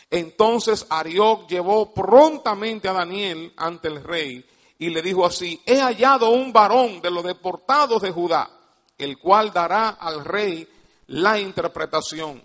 Entonces 0.10 0.86
Arioc 0.90 1.48
llevó 1.48 1.94
prontamente 1.94 2.90
a 2.90 2.94
Daniel 2.94 3.54
ante 3.56 3.88
el 3.88 4.04
rey 4.04 4.46
y 4.78 4.90
le 4.90 5.02
dijo 5.02 5.26
así, 5.26 5.62
he 5.66 5.80
hallado 5.80 6.32
un 6.32 6.52
varón 6.52 7.02
de 7.02 7.12
los 7.12 7.24
deportados 7.24 8.02
de 8.02 8.12
Judá, 8.12 8.58
el 9.06 9.18
cual 9.18 9.52
dará 9.52 9.90
al 9.90 10.24
rey 10.24 10.68
la 11.08 11.40
interpretación. 11.40 12.44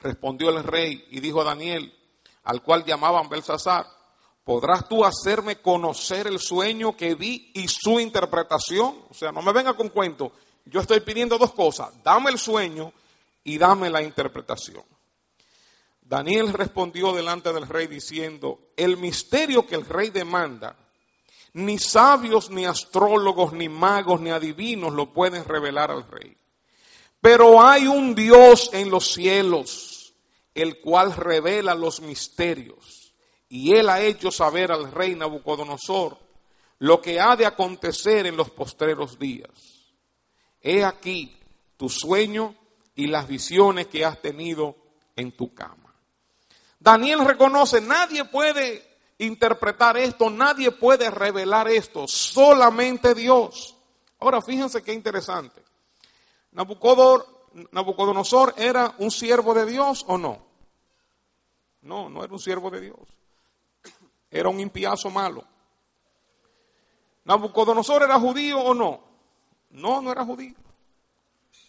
Respondió 0.00 0.50
el 0.50 0.64
rey 0.64 1.06
y 1.10 1.20
dijo 1.20 1.40
a 1.40 1.44
Daniel, 1.44 1.92
al 2.44 2.62
cual 2.62 2.84
llamaban 2.84 3.28
Belsasar, 3.28 3.86
¿podrás 4.44 4.88
tú 4.88 5.04
hacerme 5.04 5.60
conocer 5.60 6.26
el 6.26 6.40
sueño 6.40 6.96
que 6.96 7.14
vi 7.14 7.52
y 7.54 7.68
su 7.68 8.00
interpretación? 8.00 9.04
O 9.08 9.14
sea, 9.14 9.30
no 9.30 9.42
me 9.42 9.52
venga 9.52 9.74
con 9.74 9.88
cuento. 9.90 10.32
Yo 10.64 10.80
estoy 10.80 11.00
pidiendo 11.00 11.38
dos 11.38 11.52
cosas, 11.52 11.90
dame 12.02 12.30
el 12.30 12.38
sueño 12.38 12.92
y 13.44 13.58
dame 13.58 13.90
la 13.90 14.02
interpretación. 14.02 14.84
Daniel 16.00 16.52
respondió 16.52 17.12
delante 17.12 17.52
del 17.52 17.66
rey 17.66 17.86
diciendo, 17.86 18.72
el 18.76 18.96
misterio 18.96 19.66
que 19.66 19.76
el 19.76 19.86
rey 19.86 20.10
demanda, 20.10 20.76
ni 21.54 21.78
sabios, 21.78 22.50
ni 22.50 22.64
astrólogos, 22.64 23.52
ni 23.52 23.68
magos, 23.68 24.20
ni 24.20 24.30
adivinos 24.30 24.92
lo 24.92 25.12
pueden 25.12 25.44
revelar 25.44 25.90
al 25.90 26.08
rey. 26.08 26.36
Pero 27.20 27.62
hay 27.62 27.86
un 27.86 28.14
Dios 28.14 28.70
en 28.72 28.90
los 28.90 29.12
cielos 29.12 29.92
el 30.54 30.80
cual 30.80 31.14
revela 31.14 31.74
los 31.74 32.00
misterios. 32.00 33.14
Y 33.48 33.74
él 33.74 33.88
ha 33.88 34.00
hecho 34.02 34.30
saber 34.30 34.72
al 34.72 34.90
rey 34.90 35.14
Nabucodonosor 35.14 36.18
lo 36.78 37.00
que 37.00 37.20
ha 37.20 37.36
de 37.36 37.46
acontecer 37.46 38.26
en 38.26 38.36
los 38.36 38.50
postreros 38.50 39.18
días. 39.18 39.50
He 40.60 40.84
aquí 40.84 41.36
tu 41.76 41.88
sueño 41.88 42.56
y 42.94 43.06
las 43.06 43.28
visiones 43.28 43.86
que 43.86 44.04
has 44.04 44.20
tenido 44.20 44.76
en 45.16 45.32
tu 45.32 45.54
cama. 45.54 45.94
Daniel 46.78 47.24
reconoce, 47.24 47.80
nadie 47.80 48.24
puede 48.24 48.91
interpretar 49.18 49.96
esto, 49.96 50.30
nadie 50.30 50.70
puede 50.70 51.10
revelar 51.10 51.68
esto, 51.68 52.08
solamente 52.08 53.14
Dios. 53.14 53.76
Ahora 54.18 54.40
fíjense 54.40 54.82
qué 54.82 54.92
interesante. 54.92 55.62
Nabucodonosor 56.52 58.54
era 58.56 58.94
un 58.98 59.10
siervo 59.10 59.54
de 59.54 59.66
Dios 59.66 60.04
o 60.06 60.18
no? 60.18 60.52
No, 61.82 62.08
no 62.08 62.22
era 62.22 62.32
un 62.32 62.38
siervo 62.38 62.70
de 62.70 62.80
Dios. 62.80 63.00
Era 64.30 64.48
un 64.48 64.60
impiazo 64.60 65.10
malo. 65.10 65.44
¿Nabucodonosor 67.24 68.02
era 68.02 68.18
judío 68.18 68.60
o 68.60 68.74
no? 68.74 69.00
No, 69.70 70.00
no 70.00 70.12
era 70.12 70.24
judío. 70.24 70.54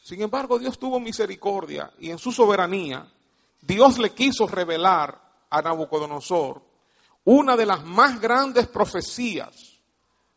Sin 0.03 0.21
embargo, 0.21 0.59
Dios 0.59 0.77
tuvo 0.77 0.99
misericordia 0.99 1.91
y 1.99 2.11
en 2.11 2.19
su 2.19 2.31
soberanía, 2.31 3.07
Dios 3.61 3.97
le 3.97 4.11
quiso 4.11 4.47
revelar 4.47 5.19
a 5.49 5.61
Nabucodonosor 5.61 6.61
una 7.25 7.55
de 7.55 7.65
las 7.65 7.83
más 7.83 8.19
grandes 8.19 8.67
profecías 8.67 9.79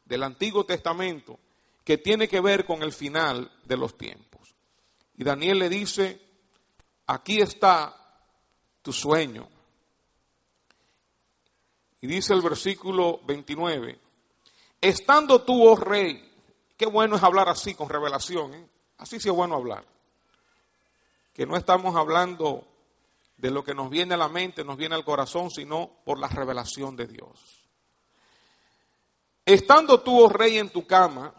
del 0.04 0.22
Antiguo 0.22 0.64
Testamento 0.64 1.38
que 1.84 1.98
tiene 1.98 2.28
que 2.28 2.40
ver 2.40 2.64
con 2.64 2.82
el 2.82 2.92
final 2.92 3.50
de 3.64 3.76
los 3.76 3.96
tiempos. 3.96 4.54
Y 5.16 5.24
Daniel 5.24 5.58
le 5.58 5.68
dice, 5.68 6.20
aquí 7.06 7.40
está 7.40 7.94
tu 8.82 8.92
sueño. 8.92 9.48
Y 12.00 12.06
dice 12.06 12.34
el 12.34 12.42
versículo 12.42 13.20
29, 13.24 13.98
estando 14.80 15.42
tú, 15.42 15.66
oh 15.66 15.76
rey, 15.76 16.32
qué 16.76 16.86
bueno 16.86 17.16
es 17.16 17.22
hablar 17.22 17.48
así 17.48 17.74
con 17.74 17.88
revelación, 17.88 18.54
¿eh? 18.54 18.68
así 18.98 19.18
sí 19.18 19.28
es 19.28 19.34
bueno 19.34 19.56
hablar, 19.56 19.84
que 21.32 21.46
no 21.46 21.56
estamos 21.56 21.96
hablando 21.96 22.66
de 23.36 23.50
lo 23.50 23.62
que 23.62 23.74
nos 23.74 23.90
viene 23.90 24.14
a 24.14 24.18
la 24.18 24.28
mente, 24.28 24.64
nos 24.64 24.76
viene 24.76 24.94
al 24.94 25.04
corazón, 25.04 25.50
sino 25.50 25.90
por 26.04 26.18
la 26.18 26.28
revelación 26.28 26.96
de 26.96 27.06
Dios. 27.06 27.66
Estando 29.44 30.00
tú, 30.00 30.24
oh 30.24 30.28
rey, 30.28 30.58
en 30.58 30.70
tu 30.70 30.86
cama, 30.86 31.32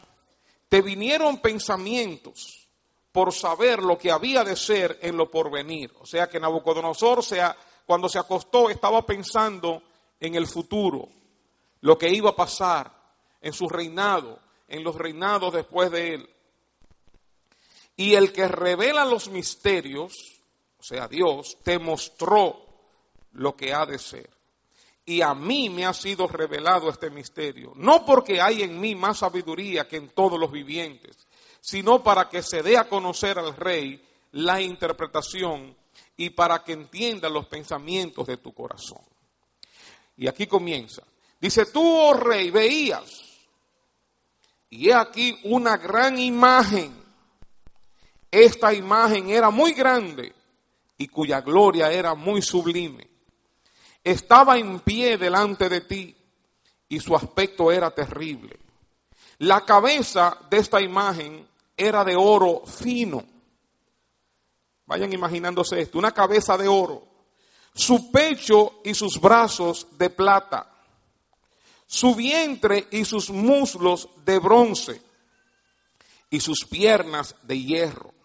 te 0.70 0.82
vinieron 0.82 1.42
pensamientos 1.42 2.68
por 3.12 3.34
saber 3.34 3.82
lo 3.82 3.98
que 3.98 4.12
había 4.12 4.44
de 4.44 4.56
ser 4.56 5.00
en 5.01 5.18
lo 5.18 5.32
porvenir. 5.32 5.92
O 6.00 6.06
sea 6.06 6.30
que 6.30 6.39
Nabucodonosor, 6.39 7.24
sea, 7.24 7.58
cuando 7.86 8.08
se 8.08 8.20
acostó, 8.20 8.70
estaba 8.70 9.06
pensando 9.06 9.82
en 10.20 10.36
el 10.36 10.46
futuro, 10.46 11.10
lo 11.82 11.98
que 11.98 12.10
iba 12.10 12.30
a 12.30 12.36
pasar 12.36 12.92
en 13.42 13.54
su 13.54 13.68
reinado, 13.68 14.39
en 14.68 14.84
los 14.84 14.96
reinados 14.96 15.54
después 15.54 15.89
de 15.92 16.13
él. 16.16 16.30
Y 17.96 18.13
el 18.13 18.32
que 18.32 18.48
revela 18.48 19.06
los 19.06 19.30
misterios, 19.30 20.37
o 20.79 20.84
sea, 20.84 21.07
Dios, 21.07 21.57
te 21.63 21.79
mostró 21.79 22.65
lo 23.34 23.55
que 23.55 23.74
ha 23.74 23.86
de 23.86 24.00
ser. 24.00 24.29
Y 25.05 25.22
a 25.22 25.34
mí 25.34 25.69
me 25.69 25.86
ha 25.86 25.93
sido 25.93 26.27
revelado 26.27 26.89
este 26.89 27.10
misterio, 27.10 27.72
no 27.75 28.05
porque 28.05 28.41
hay 28.41 28.63
en 28.63 28.79
mí 28.79 28.93
más 28.93 29.19
sabiduría 29.19 29.88
que 29.88 29.98
en 29.98 30.10
todos 30.10 30.39
los 30.39 30.51
vivientes, 30.51 31.17
sino 31.62 32.03
para 32.03 32.27
que 32.27 32.43
se 32.43 32.62
dé 32.62 32.77
a 32.77 32.89
conocer 32.89 33.39
al 33.39 33.55
rey 33.55 34.03
la 34.34 34.62
interpretación 34.62 35.75
y 36.17 36.29
para 36.31 36.63
que 36.63 36.74
entienda 36.74 37.29
los 37.29 37.46
pensamientos 37.48 38.27
de 38.27 38.38
tu 38.38 38.53
corazón. 38.53 39.01
Y 40.17 40.27
aquí 40.27 40.46
comienza. 40.46 41.03
Dice, 41.39 41.67
tú, 41.67 41.81
oh 41.84 42.13
rey, 42.13 42.50
veías, 42.51 43.24
y 44.69 44.89
he 44.89 44.93
aquí 44.93 45.39
una 45.43 45.77
gran 45.77 46.19
imagen 46.19 47.07
esta 48.31 48.74
imagen 48.74 49.29
era 49.29 49.50
muy 49.50 49.74
grande 49.74 50.34
y 50.98 51.08
cuya 51.08 51.42
gloria 51.42 51.92
era 51.92 52.16
muy 52.16 52.42
sublime. 52.42 53.08
Estaba 54.04 54.58
en 54.58 54.80
pie 54.80 55.18
delante 55.18 55.70
de 55.70 55.82
ti 55.82 56.16
y 56.89 57.00
su 57.00 57.16
aspecto 57.16 57.72
era 57.72 57.92
terrible. 57.92 58.58
La 59.39 59.63
cabeza 59.66 60.38
de 60.50 60.58
esta 60.58 60.82
imagen 60.82 61.48
era 61.75 62.04
de 62.04 62.16
oro 62.16 62.63
fino. 62.66 63.24
Vayan 64.86 65.13
imaginándose 65.13 65.82
esto, 65.82 66.00
una 66.00 66.13
cabeza 66.13 66.58
de 66.58 66.68
oro. 66.68 67.06
Su 67.74 68.12
pecho 68.12 68.80
y 68.84 68.94
sus 68.96 69.20
brazos 69.22 69.88
de 69.98 70.10
plata. 70.10 70.74
Su 71.86 72.16
vientre 72.16 72.88
y 72.92 73.06
sus 73.06 73.30
muslos 73.30 74.10
de 74.25 74.39
bronce. 74.39 75.01
Y 76.30 76.39
sus 76.39 76.66
piernas 76.66 77.36
de 77.44 77.60
hierro 77.60 78.16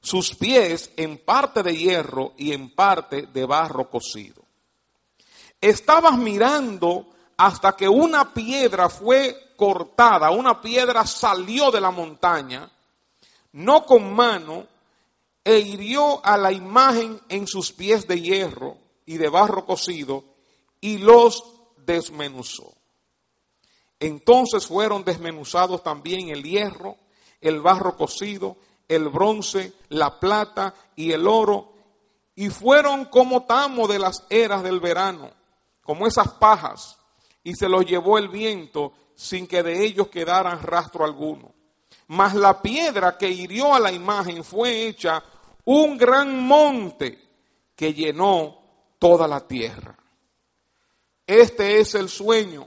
sus 0.00 0.34
pies 0.34 0.90
en 0.96 1.18
parte 1.18 1.62
de 1.62 1.76
hierro 1.76 2.32
y 2.36 2.52
en 2.52 2.74
parte 2.74 3.22
de 3.22 3.44
barro 3.44 3.90
cocido. 3.90 4.42
Estabas 5.60 6.16
mirando 6.16 7.06
hasta 7.36 7.76
que 7.76 7.88
una 7.88 8.32
piedra 8.32 8.88
fue 8.88 9.54
cortada, 9.56 10.30
una 10.30 10.60
piedra 10.60 11.06
salió 11.06 11.70
de 11.70 11.80
la 11.80 11.90
montaña, 11.90 12.70
no 13.52 13.84
con 13.84 14.14
mano, 14.14 14.66
e 15.44 15.58
hirió 15.58 16.24
a 16.24 16.36
la 16.36 16.52
imagen 16.52 17.20
en 17.28 17.46
sus 17.46 17.72
pies 17.72 18.06
de 18.06 18.20
hierro 18.20 18.76
y 19.06 19.16
de 19.16 19.28
barro 19.28 19.66
cocido, 19.66 20.24
y 20.80 20.98
los 20.98 21.44
desmenuzó. 21.78 22.74
Entonces 23.98 24.66
fueron 24.66 25.04
desmenuzados 25.04 25.82
también 25.82 26.30
el 26.30 26.42
hierro, 26.42 26.96
el 27.40 27.60
barro 27.60 27.96
cocido, 27.96 28.56
el 28.90 29.08
bronce, 29.08 29.72
la 29.90 30.18
plata 30.18 30.74
y 30.96 31.12
el 31.12 31.28
oro, 31.28 31.72
y 32.34 32.50
fueron 32.50 33.04
como 33.04 33.44
tamo 33.44 33.86
de 33.86 34.00
las 34.00 34.26
eras 34.28 34.64
del 34.64 34.80
verano, 34.80 35.30
como 35.80 36.08
esas 36.08 36.26
pajas, 36.32 36.98
y 37.44 37.54
se 37.54 37.68
los 37.68 37.86
llevó 37.86 38.18
el 38.18 38.28
viento 38.28 38.92
sin 39.14 39.46
que 39.46 39.62
de 39.62 39.84
ellos 39.84 40.08
quedaran 40.08 40.60
rastro 40.60 41.04
alguno. 41.04 41.54
Mas 42.08 42.34
la 42.34 42.60
piedra 42.60 43.16
que 43.16 43.30
hirió 43.30 43.72
a 43.72 43.78
la 43.78 43.92
imagen 43.92 44.42
fue 44.42 44.88
hecha 44.88 45.22
un 45.66 45.96
gran 45.96 46.44
monte 46.44 47.16
que 47.76 47.94
llenó 47.94 48.58
toda 48.98 49.28
la 49.28 49.46
tierra. 49.46 49.96
Este 51.24 51.78
es 51.78 51.94
el 51.94 52.08
sueño, 52.08 52.66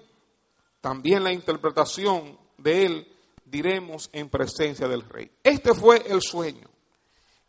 también 0.79 1.21
la 1.21 1.33
interpretación 1.33 2.39
de 2.57 2.85
él 2.85 3.12
diremos 3.53 4.09
en 4.13 4.29
presencia 4.29 4.87
del 4.87 5.07
rey. 5.07 5.31
Este 5.43 5.75
fue 5.75 6.03
el 6.07 6.23
sueño 6.23 6.67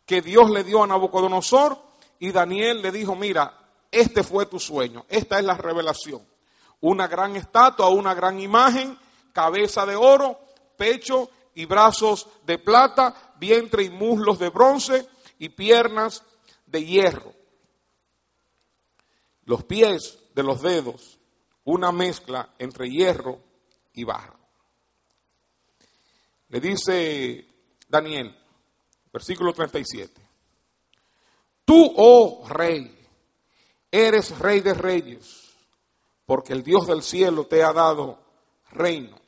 que 0.05 0.21
Dios 0.21 0.51
le 0.51 0.63
dio 0.63 0.83
a 0.83 0.87
Nabucodonosor 0.87 1.81
y 2.19 2.31
Daniel 2.31 2.83
le 2.83 2.91
dijo, 2.91 3.15
mira, 3.15 3.71
este 3.91 4.21
fue 4.21 4.45
tu 4.45 4.59
sueño, 4.59 5.07
esta 5.09 5.39
es 5.39 5.45
la 5.45 5.57
revelación. 5.57 6.21
Una 6.81 7.07
gran 7.07 7.35
estatua, 7.35 7.89
una 7.89 8.13
gran 8.13 8.39
imagen, 8.39 8.95
cabeza 9.33 9.87
de 9.87 9.95
oro, 9.95 10.39
pecho 10.77 11.31
y 11.55 11.65
brazos 11.65 12.27
de 12.45 12.59
plata, 12.59 13.33
vientre 13.39 13.81
y 13.81 13.89
muslos 13.89 14.37
de 14.37 14.49
bronce 14.49 15.09
y 15.39 15.49
piernas 15.49 16.23
de 16.67 16.85
hierro. 16.85 17.33
Los 19.45 19.63
pies 19.63 20.19
de 20.35 20.43
los 20.43 20.61
dedos, 20.61 21.17
una 21.63 21.91
mezcla 21.91 22.53
entre 22.59 22.91
hierro 22.91 23.39
y 23.93 24.03
barro. 24.03 24.44
Le 26.55 26.61
dice 26.61 27.45
Daniel, 27.89 28.33
versículo 29.11 29.51
37. 29.51 30.21
Tú, 31.65 31.93
oh 31.97 32.47
rey, 32.47 32.97
eres 33.91 34.39
rey 34.39 34.61
de 34.61 34.73
reyes, 34.73 35.53
porque 36.25 36.53
el 36.53 36.63
Dios 36.63 36.87
del 36.87 37.03
cielo 37.03 37.45
te 37.45 37.61
ha 37.61 37.73
dado 37.73 38.19
reino, 38.71 39.19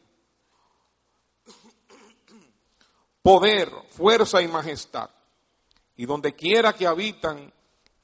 poder, 3.22 3.74
fuerza 3.90 4.42
y 4.42 4.48
majestad. 4.48 5.10
Y 5.98 6.06
donde 6.06 6.34
quiera 6.34 6.72
que 6.72 6.88
habitan 6.88 7.52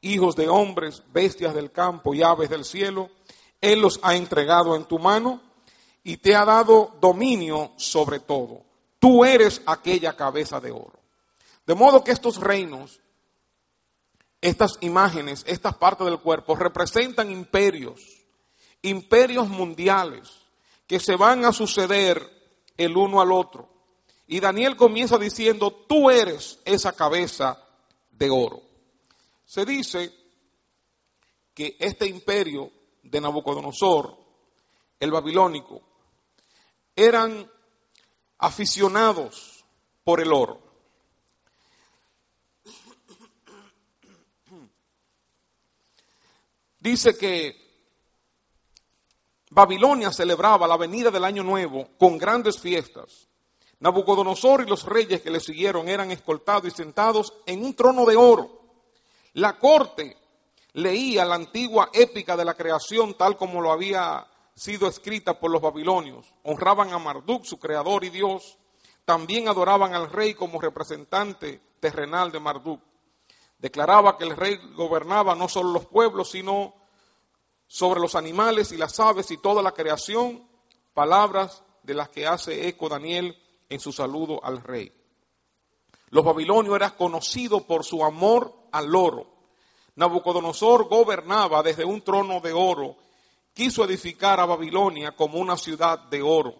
hijos 0.01 0.36
de 0.36 0.49
hombres, 0.49 1.01
bestias 1.13 1.53
del 1.53 1.71
campo 1.71 2.13
y 2.13 2.23
aves 2.23 2.49
del 2.49 2.65
cielo, 2.65 3.09
Él 3.62 3.79
los 3.79 4.01
ha 4.03 4.17
entregado 4.17 4.75
en 4.75 4.83
tu 4.83 4.99
mano 4.99 5.41
y 6.03 6.17
te 6.17 6.36
ha 6.36 6.43
dado 6.43 6.97
dominio 6.99 7.71
sobre 7.77 8.19
todo 8.19 8.72
Tú 9.04 9.26
eres 9.26 9.62
aquella 9.66 10.16
cabeza 10.16 10.62
de 10.62 10.72
oro. 10.72 10.98
De 11.68 11.76
modo 11.76 12.06
que 12.06 12.12
estos 12.12 12.38
reinos, 12.38 13.02
estas 14.39 14.78
imágenes, 14.80 15.44
estas 15.46 15.76
partes 15.76 16.08
del 16.08 16.22
cuerpo 16.22 16.56
representan 16.56 17.30
imperios, 17.30 18.00
imperios 18.82 19.50
mundiales 19.50 20.32
que 20.88 21.02
se 21.02 21.18
van 21.18 21.44
a 21.44 21.52
suceder 21.52 22.32
el 22.78 22.96
uno 22.96 23.20
al 23.20 23.34
otro. 23.34 23.68
Y 24.26 24.39
Daniel 24.39 24.78
comienza 24.78 25.18
diciendo, 25.18 25.84
tú 25.86 26.10
eres 26.10 26.62
esa 26.63 26.94
cabeza 26.94 27.62
de 28.10 28.30
oro. 28.30 28.62
Se 29.44 29.66
dice 29.66 30.13
que 31.54 31.76
este 31.78 32.08
imperio 32.08 32.72
de 33.02 33.20
Nabucodonosor, 33.20 34.18
el 34.98 35.12
babilónico, 35.12 35.82
eran 36.96 37.52
aficionados 38.43 39.63
por 40.03 40.19
el 40.19 40.34
oro. 40.34 40.60
Dice 46.77 47.17
que 47.17 47.56
Babilonia 49.49 50.12
celebraba 50.12 50.67
la 50.67 50.75
venida 50.75 51.10
del 51.10 51.23
año 51.23 51.41
nuevo 51.41 51.88
con 51.97 52.17
grandes 52.17 52.60
fiestas. 52.60 53.29
Nabucodonosor 53.79 54.63
y 54.63 54.69
los 54.69 54.84
reyes 54.84 55.21
que 55.21 55.32
le 55.32 55.39
siguieron 55.39 55.88
eran 55.88 56.12
escoltados 56.12 56.67
y 56.67 56.71
sentados 56.71 57.34
en 57.45 57.63
un 57.63 57.73
trono 57.73 58.06
de 58.06 58.17
oro. 58.17 58.62
La 59.36 59.58
corte 59.58 60.17
leía 60.73 61.23
la 61.23 61.36
antigua 61.36 61.91
épica 61.93 62.36
de 62.36 62.43
la 62.43 62.56
creación 62.56 63.13
tal 63.13 63.38
como 63.38 63.62
lo 63.62 63.71
había 63.71 64.27
sido 64.56 64.88
escrita 64.88 65.39
por 65.39 65.52
los 65.52 65.62
babilonios. 65.62 66.34
Honraban 66.44 66.94
a 66.94 67.00
Marduk, 67.00 67.44
su 67.46 67.60
creador 67.60 68.04
y 68.04 68.10
Dios. 68.10 68.58
También 69.06 69.48
adoraban 69.48 69.94
al 69.94 70.10
rey 70.10 70.34
como 70.34 70.62
representante 70.62 71.62
terrenal 71.80 72.32
de 72.32 72.39
Marduk. 72.39 72.82
Declaraba 73.58 74.18
que 74.18 74.26
el 74.26 74.36
rey 74.36 74.60
gobernaba 74.76 75.36
no 75.36 75.48
solo 75.48 75.72
los 75.72 75.86
pueblos, 75.86 76.32
sino 76.32 76.74
sobre 77.68 78.00
los 78.00 78.16
animales 78.16 78.72
y 78.72 78.78
las 78.78 79.00
aves 79.00 79.32
y 79.32 79.38
toda 79.38 79.62
la 79.62 79.72
creación, 79.72 80.48
palabras 80.94 81.63
de 81.82 81.94
las 81.94 82.10
que 82.10 82.28
hace 82.28 82.68
eco 82.68 82.89
Daniel 82.89 83.38
en 83.70 83.80
su 83.80 83.92
saludo 83.92 84.44
al 84.44 84.62
rey. 84.62 84.92
Los 86.10 86.24
babilonios 86.24 86.76
eran 86.76 86.92
conocidos 86.92 87.63
por 87.63 87.84
su 87.84 88.04
amor 88.06 88.54
al 88.72 88.96
oro. 88.96 89.28
Nabucodonosor 89.96 90.88
gobernaba 90.88 91.63
desde 91.63 91.86
un 91.86 92.02
trono 92.02 92.39
de 92.39 92.54
oro 92.54 92.98
quiso 93.54 93.86
edificar 93.86 94.39
a 94.39 94.46
Babilonia 94.46 95.16
como 95.16 95.38
una 95.38 95.58
ciudad 95.58 96.00
de 96.00 96.22
oro. 96.22 96.56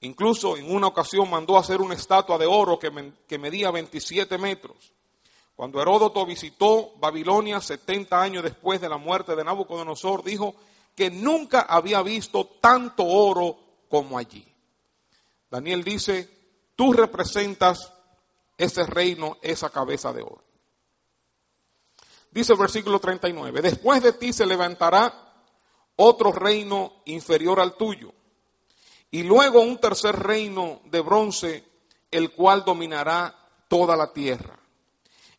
Incluso 0.00 0.56
en 0.56 0.70
una 0.70 0.88
ocasión 0.88 1.28
mandó 1.28 1.56
hacer 1.56 1.80
una 1.80 1.94
estatua 1.94 2.38
de 2.38 2.46
oro 2.46 2.78
que, 2.78 3.38
medía 3.38 3.70
27 3.70 4.38
metros. 4.38 4.92
Cuando 5.54 5.80
Heródoto 5.80 6.26
visitó 6.26 6.92
Babilonia 6.98 7.60
70 7.60 8.20
años 8.20 8.42
después 8.42 8.80
de 8.80 8.90
la 8.90 8.98
muerte 8.98 9.34
de 9.34 9.42
Nabucodonosor, 9.42 10.22
dijo 10.22 10.54
que 10.94 11.10
nunca 11.10 11.62
había 11.62 12.02
visto 12.02 12.44
tanto 12.60 13.04
oro 13.04 13.56
como 13.88 14.18
allí. 14.18 14.46
Daniel 15.50 15.82
dice, 15.82 16.28
tú 16.76 16.92
representas 16.92 17.92
ese 18.58 18.84
reino, 18.84 19.38
esa 19.40 19.70
cabeza 19.70 20.12
de 20.12 20.22
oro. 20.22 20.44
Dice 22.30 22.52
el 22.52 22.58
versículo 22.58 22.98
39, 22.98 23.62
después 23.62 24.02
de 24.02 24.12
ti 24.12 24.34
se 24.34 24.44
levantará 24.44 25.25
otro 25.96 26.32
reino 26.32 27.02
inferior 27.06 27.60
al 27.60 27.76
tuyo, 27.76 28.12
y 29.10 29.22
luego 29.22 29.60
un 29.60 29.78
tercer 29.78 30.16
reino 30.16 30.80
de 30.84 31.00
bronce, 31.00 31.64
el 32.10 32.32
cual 32.32 32.64
dominará 32.64 33.34
toda 33.68 33.96
la 33.96 34.12
tierra. 34.12 34.58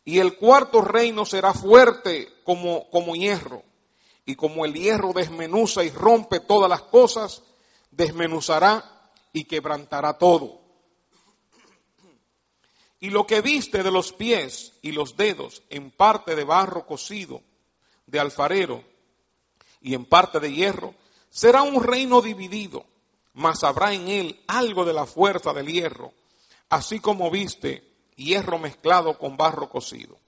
Y 0.04 0.18
el 0.18 0.36
cuarto 0.36 0.80
reino 0.80 1.24
será 1.24 1.52
fuerte 1.52 2.28
como, 2.44 2.88
como 2.90 3.14
hierro, 3.14 3.62
y 4.24 4.34
como 4.36 4.64
el 4.64 4.74
hierro 4.74 5.12
desmenuza 5.12 5.84
y 5.84 5.90
rompe 5.90 6.40
todas 6.40 6.68
las 6.68 6.82
cosas, 6.82 7.42
desmenuzará 7.90 9.10
y 9.32 9.44
quebrantará 9.44 10.18
todo. 10.18 10.60
Y 13.00 13.10
lo 13.10 13.26
que 13.26 13.40
viste 13.40 13.82
de 13.82 13.90
los 13.90 14.12
pies 14.12 14.72
y 14.82 14.92
los 14.92 15.16
dedos 15.16 15.62
en 15.70 15.90
parte 15.90 16.34
de 16.34 16.44
barro 16.44 16.84
cocido, 16.84 17.42
de 18.06 18.18
alfarero, 18.18 18.82
y 19.88 19.94
en 19.94 20.04
parte 20.04 20.38
de 20.38 20.52
hierro, 20.52 20.94
será 21.30 21.62
un 21.62 21.82
reino 21.82 22.20
dividido, 22.20 22.84
mas 23.32 23.64
habrá 23.64 23.94
en 23.94 24.06
él 24.08 24.38
algo 24.46 24.84
de 24.84 24.92
la 24.92 25.06
fuerza 25.06 25.54
del 25.54 25.66
hierro, 25.66 26.12
así 26.68 27.00
como 27.00 27.30
viste 27.30 27.90
hierro 28.14 28.58
mezclado 28.58 29.16
con 29.16 29.38
barro 29.38 29.70
cocido. 29.70 30.18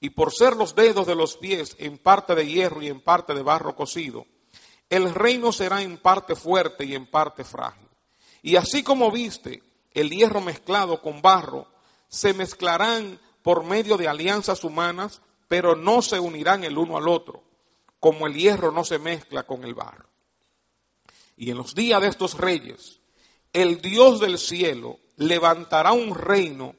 Y 0.00 0.10
por 0.10 0.32
ser 0.32 0.56
los 0.56 0.74
dedos 0.74 1.06
de 1.06 1.14
los 1.14 1.36
pies 1.36 1.76
en 1.78 1.98
parte 1.98 2.34
de 2.34 2.48
hierro 2.48 2.82
y 2.82 2.88
en 2.88 3.00
parte 3.00 3.32
de 3.32 3.42
barro 3.42 3.76
cocido, 3.76 4.26
el 4.90 5.14
reino 5.14 5.52
será 5.52 5.82
en 5.82 5.98
parte 5.98 6.34
fuerte 6.34 6.84
y 6.84 6.96
en 6.96 7.06
parte 7.06 7.44
frágil. 7.44 7.88
Y 8.42 8.56
así 8.56 8.82
como 8.82 9.12
viste 9.12 9.62
el 9.94 10.10
hierro 10.10 10.40
mezclado 10.40 11.00
con 11.00 11.22
barro, 11.22 11.68
se 12.08 12.34
mezclarán 12.34 13.20
por 13.44 13.62
medio 13.62 13.98
de 13.98 14.08
alianzas 14.08 14.64
humanas, 14.64 15.22
pero 15.46 15.76
no 15.76 16.02
se 16.02 16.18
unirán 16.18 16.64
el 16.64 16.76
uno 16.76 16.96
al 16.96 17.06
otro, 17.06 17.45
como 18.00 18.26
el 18.26 18.34
hierro 18.34 18.72
no 18.72 18.84
se 18.84 18.98
mezcla 18.98 19.44
con 19.44 19.64
el 19.64 19.74
barro. 19.74 20.08
Y 21.36 21.50
en 21.50 21.56
los 21.56 21.74
días 21.74 22.00
de 22.00 22.08
estos 22.08 22.34
reyes, 22.34 23.00
el 23.52 23.80
Dios 23.80 24.20
del 24.20 24.38
cielo 24.38 24.98
levantará 25.16 25.92
un 25.92 26.14
reino 26.14 26.74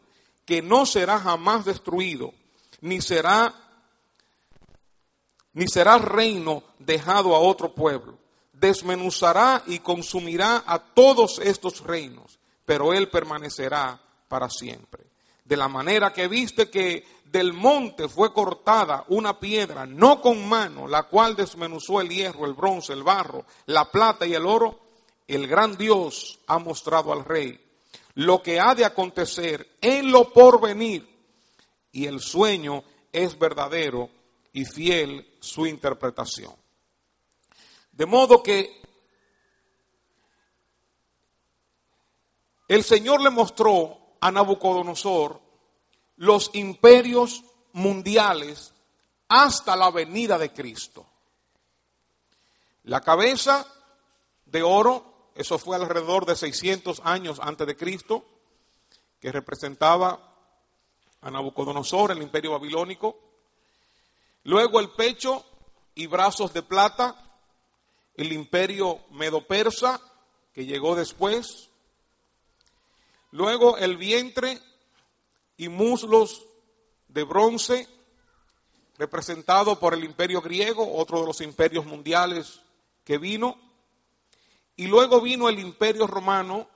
que 0.45 0.61
no 0.61 0.85
será 0.85 1.19
jamás 1.19 1.65
destruido, 1.65 2.33
ni 2.81 3.01
será 3.01 3.53
ni 5.53 5.67
será 5.67 5.97
reino 5.97 6.63
dejado 6.77 7.35
a 7.35 7.39
otro 7.39 7.73
pueblo. 7.73 8.19
Desmenuzará 8.53 9.63
y 9.65 9.79
consumirá 9.79 10.63
a 10.67 10.77
todos 10.77 11.39
estos 11.39 11.81
reinos, 11.81 12.37
pero 12.63 12.93
él 12.93 13.09
permanecerá 13.09 13.99
para 14.27 14.51
siempre. 14.51 15.03
De 15.43 15.57
la 15.57 15.67
manera 15.67 16.13
que 16.13 16.27
viste 16.27 16.69
que 16.69 17.07
del 17.31 17.53
monte 17.53 18.07
fue 18.07 18.33
cortada 18.33 19.05
una 19.09 19.39
piedra, 19.39 19.85
no 19.85 20.21
con 20.21 20.47
mano, 20.47 20.87
la 20.87 21.03
cual 21.03 21.35
desmenuzó 21.35 22.01
el 22.01 22.09
hierro, 22.09 22.45
el 22.45 22.53
bronce, 22.53 22.93
el 22.93 23.03
barro, 23.03 23.45
la 23.65 23.91
plata 23.91 24.25
y 24.25 24.33
el 24.33 24.45
oro, 24.45 24.79
el 25.27 25.47
gran 25.47 25.77
Dios 25.77 26.39
ha 26.47 26.57
mostrado 26.57 27.11
al 27.11 27.25
rey 27.25 27.59
lo 28.17 28.41
que 28.41 28.59
ha 28.59 28.73
de 28.73 28.83
acontecer 28.83 29.77
en 29.79 30.11
lo 30.11 30.33
porvenir. 30.33 31.07
Y 31.91 32.07
el 32.07 32.19
sueño 32.19 32.83
es 33.11 33.37
verdadero 33.37 34.09
y 34.53 34.65
fiel 34.65 35.35
su 35.39 35.67
interpretación. 35.67 36.55
De 37.91 38.07
modo 38.07 38.41
que 38.41 38.81
el 42.67 42.83
Señor 42.83 43.21
le 43.21 43.29
mostró 43.29 44.15
a 44.19 44.31
Nabucodonosor 44.31 45.39
los 46.17 46.51
imperios 46.53 47.43
mundiales 47.73 48.73
hasta 49.29 49.75
la 49.75 49.89
venida 49.91 50.37
de 50.37 50.51
Cristo. 50.51 51.05
La 52.83 53.01
cabeza 53.01 53.65
de 54.45 54.63
oro 54.63 55.07
eso 55.37 55.59
fue 55.59 55.75
alrededor 55.75 56.25
de 56.25 56.35
600 56.35 57.01
años 57.03 57.39
antes 57.39 57.67
de 57.67 57.77
Cristo, 57.77 58.25
que 59.19 59.31
representaba 59.31 60.33
a 61.21 61.29
Nabucodonosor, 61.29 62.11
el 62.11 62.23
imperio 62.23 62.53
babilónico. 62.53 63.19
Luego 64.43 64.79
el 64.79 64.89
pecho 64.89 65.45
y 65.93 66.07
brazos 66.07 66.53
de 66.53 66.63
plata, 66.63 67.15
el 68.15 68.33
imperio 68.33 68.99
medo-persa, 69.11 70.01
que 70.53 70.65
llegó 70.65 70.95
después. 70.95 71.69
Luego 73.29 73.77
el 73.77 73.95
vientre 73.95 74.59
y 75.57 75.69
muslos 75.69 76.45
de 77.07 77.23
bronce, 77.23 77.87
representado 78.97 79.79
por 79.79 79.93
el 79.93 80.03
imperio 80.03 80.41
griego, 80.41 80.95
otro 80.97 81.19
de 81.21 81.25
los 81.25 81.41
imperios 81.41 81.85
mundiales 81.85 82.61
que 83.03 83.17
vino. 83.17 83.59
Y 84.75 84.87
luego 84.87 85.19
vino 85.21 85.49
el 85.49 85.59
imperio 85.59 86.05
romano, 86.05 86.67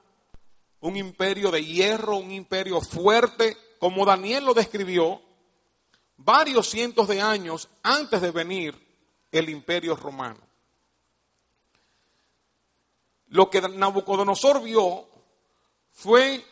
un 0.81 0.97
imperio 0.97 1.51
de 1.51 1.63
hierro, 1.63 2.17
un 2.17 2.31
imperio 2.31 2.81
fuerte, 2.81 3.55
como 3.79 4.05
Daniel 4.05 4.45
lo 4.45 4.53
describió, 4.53 5.21
varios 6.17 6.69
cientos 6.69 7.07
de 7.07 7.21
años 7.21 7.69
antes 7.83 8.21
de 8.21 8.31
venir 8.31 8.75
el 9.31 9.49
imperio 9.49 9.95
romano. 9.95 10.39
Lo 13.27 13.49
que 13.49 13.61
Nabucodonosor 13.61 14.61
vio 14.61 15.07
fue 15.91 16.45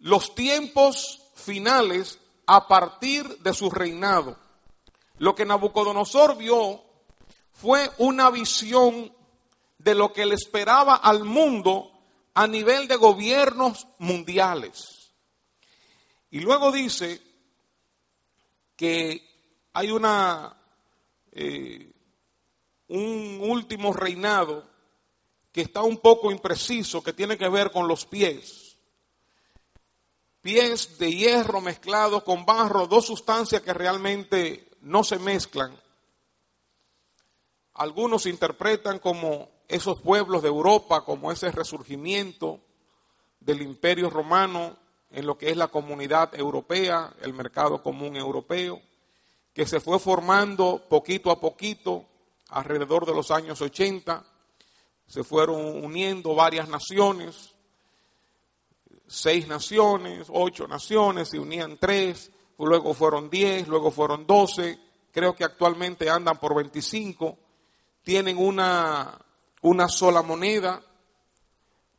los 0.00 0.34
tiempos 0.34 1.22
finales 1.34 2.18
a 2.46 2.66
partir 2.66 3.38
de 3.38 3.54
su 3.54 3.70
reinado. 3.70 4.36
Lo 5.18 5.34
que 5.34 5.44
Nabucodonosor 5.44 6.36
vio 6.36 6.82
fue 7.52 7.90
una 7.98 8.30
visión 8.30 9.14
de 9.78 9.94
lo 9.94 10.12
que 10.12 10.26
le 10.26 10.34
esperaba 10.34 10.96
al 10.96 11.24
mundo 11.24 11.92
a 12.34 12.46
nivel 12.46 12.88
de 12.88 12.96
gobiernos 12.96 13.86
mundiales. 13.98 15.12
Y 16.30 16.40
luego 16.40 16.70
dice 16.70 17.20
que 18.76 19.26
hay 19.72 19.90
una, 19.90 20.56
eh, 21.32 21.92
un 22.88 23.38
último 23.42 23.92
reinado 23.92 24.68
que 25.52 25.62
está 25.62 25.82
un 25.82 25.98
poco 25.98 26.30
impreciso, 26.30 27.02
que 27.02 27.12
tiene 27.12 27.36
que 27.36 27.48
ver 27.48 27.70
con 27.70 27.88
los 27.88 28.06
pies. 28.06 28.69
Pies 30.42 30.98
de 30.98 31.12
hierro 31.12 31.60
mezclado 31.60 32.24
con 32.24 32.46
barro, 32.46 32.86
dos 32.86 33.06
sustancias 33.06 33.60
que 33.62 33.74
realmente 33.74 34.70
no 34.80 35.04
se 35.04 35.18
mezclan. 35.18 35.78
Algunos 37.74 38.26
interpretan 38.26 38.98
como 38.98 39.50
esos 39.68 40.00
pueblos 40.00 40.42
de 40.42 40.48
Europa 40.48 41.04
como 41.04 41.30
ese 41.30 41.50
resurgimiento 41.52 42.60
del 43.38 43.62
imperio 43.62 44.10
romano 44.10 44.76
en 45.10 45.26
lo 45.26 45.38
que 45.38 45.50
es 45.50 45.56
la 45.56 45.68
comunidad 45.68 46.34
europea, 46.34 47.14
el 47.22 47.32
mercado 47.32 47.82
común 47.82 48.16
europeo, 48.16 48.80
que 49.52 49.66
se 49.66 49.80
fue 49.80 49.98
formando 49.98 50.86
poquito 50.88 51.30
a 51.30 51.40
poquito 51.40 52.06
alrededor 52.48 53.06
de 53.06 53.14
los 53.14 53.30
años 53.30 53.60
80, 53.60 54.24
se 55.06 55.24
fueron 55.24 55.84
uniendo 55.84 56.34
varias 56.34 56.68
naciones, 56.68 57.54
seis 59.10 59.48
naciones, 59.48 60.28
ocho 60.30 60.68
naciones, 60.68 61.30
se 61.30 61.38
unían 61.40 61.78
tres, 61.78 62.30
luego 62.58 62.94
fueron 62.94 63.28
diez, 63.28 63.66
luego 63.66 63.90
fueron 63.90 64.24
doce, 64.24 64.78
creo 65.10 65.34
que 65.34 65.42
actualmente 65.42 66.08
andan 66.08 66.38
por 66.38 66.54
veinticinco, 66.54 67.36
tienen 68.04 68.38
una 68.38 69.18
una 69.62 69.88
sola 69.88 70.22
moneda, 70.22 70.80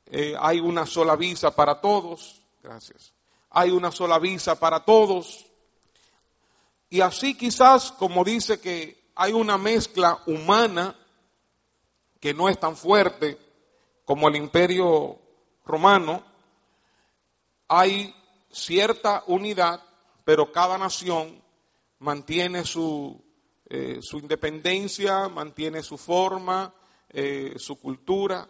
eh, 0.06 0.36
hay 0.40 0.62
una 0.62 0.86
sola 0.86 1.18
visa 1.18 1.54
para 1.54 1.82
todos, 1.82 2.42
gracias, 2.64 3.14
hay 3.50 3.72
una 3.72 3.92
sola 3.92 4.18
visa 4.18 4.58
para 4.58 4.86
todos, 4.86 5.46
y 6.90 7.02
así 7.02 7.36
quizás 7.36 7.92
como 7.92 8.24
dice 8.24 8.62
que 8.62 9.12
hay 9.16 9.34
una 9.34 9.58
mezcla 9.58 10.24
humana 10.28 10.96
que 12.22 12.34
no 12.34 12.48
es 12.48 12.58
tan 12.58 12.78
fuerte 12.78 13.38
como 14.06 14.30
el 14.30 14.38
imperio 14.38 15.20
romano, 15.66 16.31
hay 17.74 18.14
cierta 18.52 19.24
unidad, 19.28 19.82
pero 20.26 20.52
cada 20.52 20.78
nación 20.78 21.42
mantiene 22.00 22.66
su, 22.66 23.24
eh, 23.70 24.00
su 24.02 24.18
independencia, 24.18 25.30
mantiene 25.30 25.82
su 25.82 25.98
forma, 25.98 26.74
eh, 27.08 27.54
su 27.56 27.80
cultura. 27.80 28.46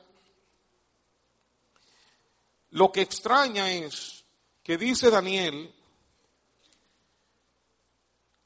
Lo 2.72 2.92
que 2.92 3.02
extraña 3.02 3.72
es 3.72 4.26
que 4.64 4.76
dice 4.76 5.12
Daniel 5.12 5.72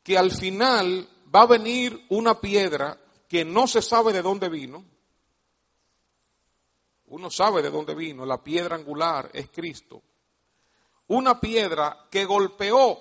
que 0.03 0.17
al 0.17 0.31
final 0.31 1.07
va 1.33 1.43
a 1.43 1.47
venir 1.47 2.05
una 2.09 2.41
piedra 2.41 2.99
que 3.29 3.45
no 3.45 3.65
se 3.65 3.81
sabe 3.81 4.11
de 4.11 4.21
dónde 4.21 4.49
vino. 4.49 4.83
Uno 7.05 7.31
sabe 7.31 7.61
de 7.61 7.69
dónde 7.69 7.95
vino, 7.95 8.25
la 8.25 8.43
piedra 8.43 8.75
angular 8.75 9.29
es 9.31 9.49
Cristo. 9.51 10.03
Una 11.07 11.39
piedra 11.39 12.07
que 12.09 12.25
golpeó 12.25 12.99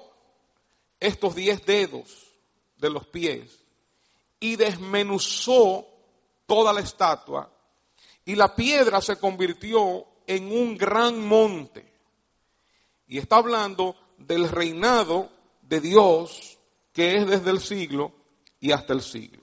estos 1.00 1.34
diez 1.34 1.64
dedos 1.64 2.32
de 2.76 2.90
los 2.90 3.06
pies 3.06 3.58
y 4.40 4.56
desmenuzó 4.56 5.86
toda 6.46 6.72
la 6.72 6.80
estatua 6.80 7.50
y 8.24 8.34
la 8.34 8.54
piedra 8.54 9.00
se 9.00 9.18
convirtió 9.18 10.06
en 10.26 10.50
un 10.50 10.76
gran 10.76 11.26
monte. 11.26 11.92
Y 13.06 13.18
está 13.18 13.36
hablando 13.36 13.96
del 14.18 14.48
reinado 14.48 15.30
de 15.62 15.80
Dios 15.80 16.58
que 16.92 17.16
es 17.16 17.26
desde 17.26 17.50
el 17.50 17.60
siglo 17.60 18.12
y 18.60 18.72
hasta 18.72 18.92
el 18.92 19.02
siglo. 19.02 19.42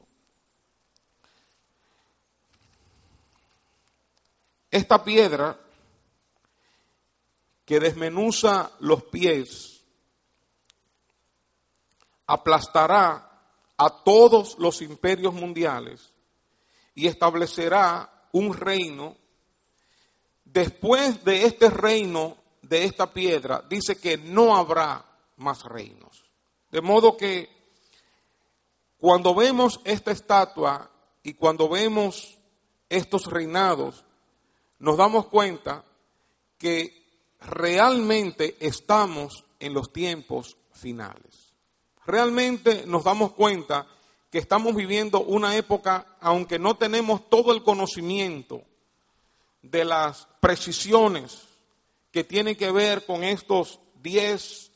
Esta 4.71 5.03
piedra 5.03 5.59
que 7.71 7.79
desmenuza 7.79 8.69
los 8.81 9.03
pies 9.03 9.81
aplastará 12.27 13.31
a 13.77 13.89
todos 14.03 14.59
los 14.59 14.81
imperios 14.81 15.33
mundiales 15.33 16.11
y 16.93 17.07
establecerá 17.07 18.27
un 18.33 18.53
reino. 18.53 19.15
Después 20.43 21.23
de 21.23 21.45
este 21.45 21.69
reino, 21.69 22.35
de 22.61 22.83
esta 22.83 23.13
piedra, 23.13 23.63
dice 23.69 23.97
que 23.97 24.17
no 24.17 24.57
habrá 24.57 25.05
más 25.37 25.63
reinos. 25.63 26.25
De 26.71 26.81
modo 26.81 27.15
que 27.15 27.47
cuando 28.97 29.33
vemos 29.33 29.79
esta 29.85 30.11
estatua 30.11 30.91
y 31.23 31.35
cuando 31.35 31.69
vemos 31.69 32.37
estos 32.89 33.27
reinados, 33.27 34.03
nos 34.77 34.97
damos 34.97 35.27
cuenta 35.27 35.85
que 36.57 37.00
realmente 37.41 38.55
estamos 38.59 39.45
en 39.59 39.73
los 39.73 39.91
tiempos 39.91 40.57
finales. 40.71 41.53
Realmente 42.05 42.85
nos 42.85 43.03
damos 43.03 43.33
cuenta 43.33 43.87
que 44.29 44.37
estamos 44.37 44.75
viviendo 44.75 45.21
una 45.21 45.55
época, 45.55 46.17
aunque 46.21 46.57
no 46.57 46.77
tenemos 46.77 47.29
todo 47.29 47.51
el 47.51 47.63
conocimiento 47.63 48.61
de 49.61 49.85
las 49.85 50.27
precisiones 50.39 51.41
que 52.11 52.23
tienen 52.23 52.55
que 52.55 52.71
ver 52.71 53.05
con 53.05 53.23
estos 53.23 53.79
diez 54.01 54.71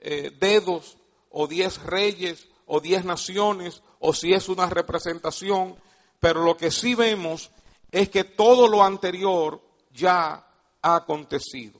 eh, 0.00 0.30
dedos 0.38 0.96
o 1.30 1.46
diez 1.46 1.82
reyes 1.82 2.48
o 2.66 2.80
diez 2.80 3.04
naciones 3.04 3.82
o 3.98 4.12
si 4.12 4.32
es 4.32 4.48
una 4.48 4.66
representación, 4.66 5.76
pero 6.20 6.44
lo 6.44 6.56
que 6.56 6.70
sí 6.70 6.94
vemos 6.94 7.50
es 7.90 8.08
que 8.08 8.24
todo 8.24 8.68
lo 8.68 8.84
anterior 8.84 9.60
ya 9.92 10.46
ha 10.82 10.94
acontecido 10.94 11.79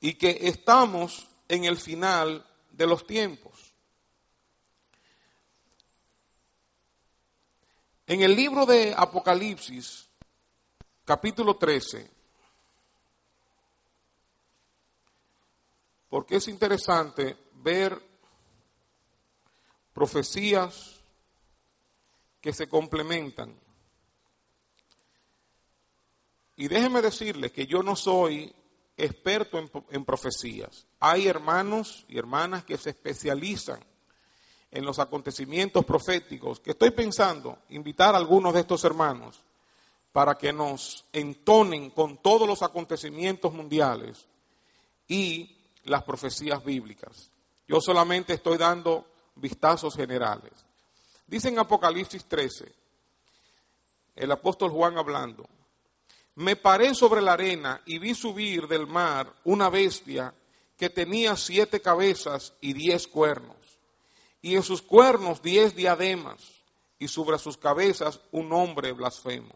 y 0.00 0.14
que 0.14 0.38
estamos 0.42 1.28
en 1.48 1.64
el 1.64 1.76
final 1.76 2.46
de 2.70 2.86
los 2.86 3.06
tiempos. 3.06 3.74
En 8.06 8.22
el 8.22 8.34
libro 8.34 8.64
de 8.64 8.94
Apocalipsis, 8.96 10.08
capítulo 11.04 11.56
13, 11.56 12.10
porque 16.08 16.36
es 16.36 16.48
interesante 16.48 17.36
ver 17.54 18.00
profecías 19.92 21.00
que 22.40 22.52
se 22.52 22.68
complementan. 22.68 23.54
Y 26.56 26.68
déjeme 26.68 27.02
decirles 27.02 27.52
que 27.52 27.66
yo 27.66 27.82
no 27.82 27.94
soy 27.94 28.54
experto 28.98 29.58
en, 29.90 30.04
profecías. 30.04 30.86
Hay 31.00 31.28
hermanos 31.28 32.04
y 32.08 32.18
hermanas 32.18 32.64
que 32.64 32.76
se 32.76 32.90
especializan 32.90 33.80
en 34.70 34.84
los 34.84 34.98
acontecimientos 34.98 35.84
proféticos, 35.84 36.60
que 36.60 36.72
estoy 36.72 36.90
pensando 36.90 37.58
invitar 37.70 38.14
a 38.14 38.18
algunos 38.18 38.52
de 38.52 38.60
estos 38.60 38.84
hermanos 38.84 39.40
para 40.12 40.36
que 40.36 40.52
nos 40.52 41.06
entonen 41.12 41.90
con 41.90 42.18
todos 42.18 42.46
los 42.46 42.62
acontecimientos 42.62 43.52
mundiales 43.52 44.26
y 45.06 45.56
las 45.84 46.02
profecías 46.02 46.62
bíblicas. 46.64 47.30
Yo 47.66 47.80
solamente 47.80 48.34
estoy 48.34 48.58
dando 48.58 49.06
vistazos 49.36 49.94
generales. 49.94 50.52
Dice 51.26 51.48
en 51.48 51.58
Apocalipsis 51.58 52.24
13, 52.24 52.72
el 54.16 54.32
apóstol 54.32 54.70
Juan 54.70 54.98
hablando, 54.98 55.48
me 56.38 56.54
paré 56.54 56.94
sobre 56.94 57.20
la 57.20 57.32
arena 57.32 57.82
y 57.84 57.98
vi 57.98 58.14
subir 58.14 58.68
del 58.68 58.86
mar 58.86 59.34
una 59.42 59.68
bestia 59.70 60.32
que 60.76 60.88
tenía 60.88 61.34
siete 61.34 61.80
cabezas 61.80 62.54
y 62.60 62.74
diez 62.74 63.08
cuernos, 63.08 63.56
y 64.40 64.54
en 64.54 64.62
sus 64.62 64.80
cuernos 64.80 65.42
diez 65.42 65.74
diademas, 65.74 66.40
y 66.96 67.08
sobre 67.08 67.40
sus 67.40 67.56
cabezas 67.56 68.20
un 68.30 68.52
hombre 68.52 68.92
blasfemo. 68.92 69.52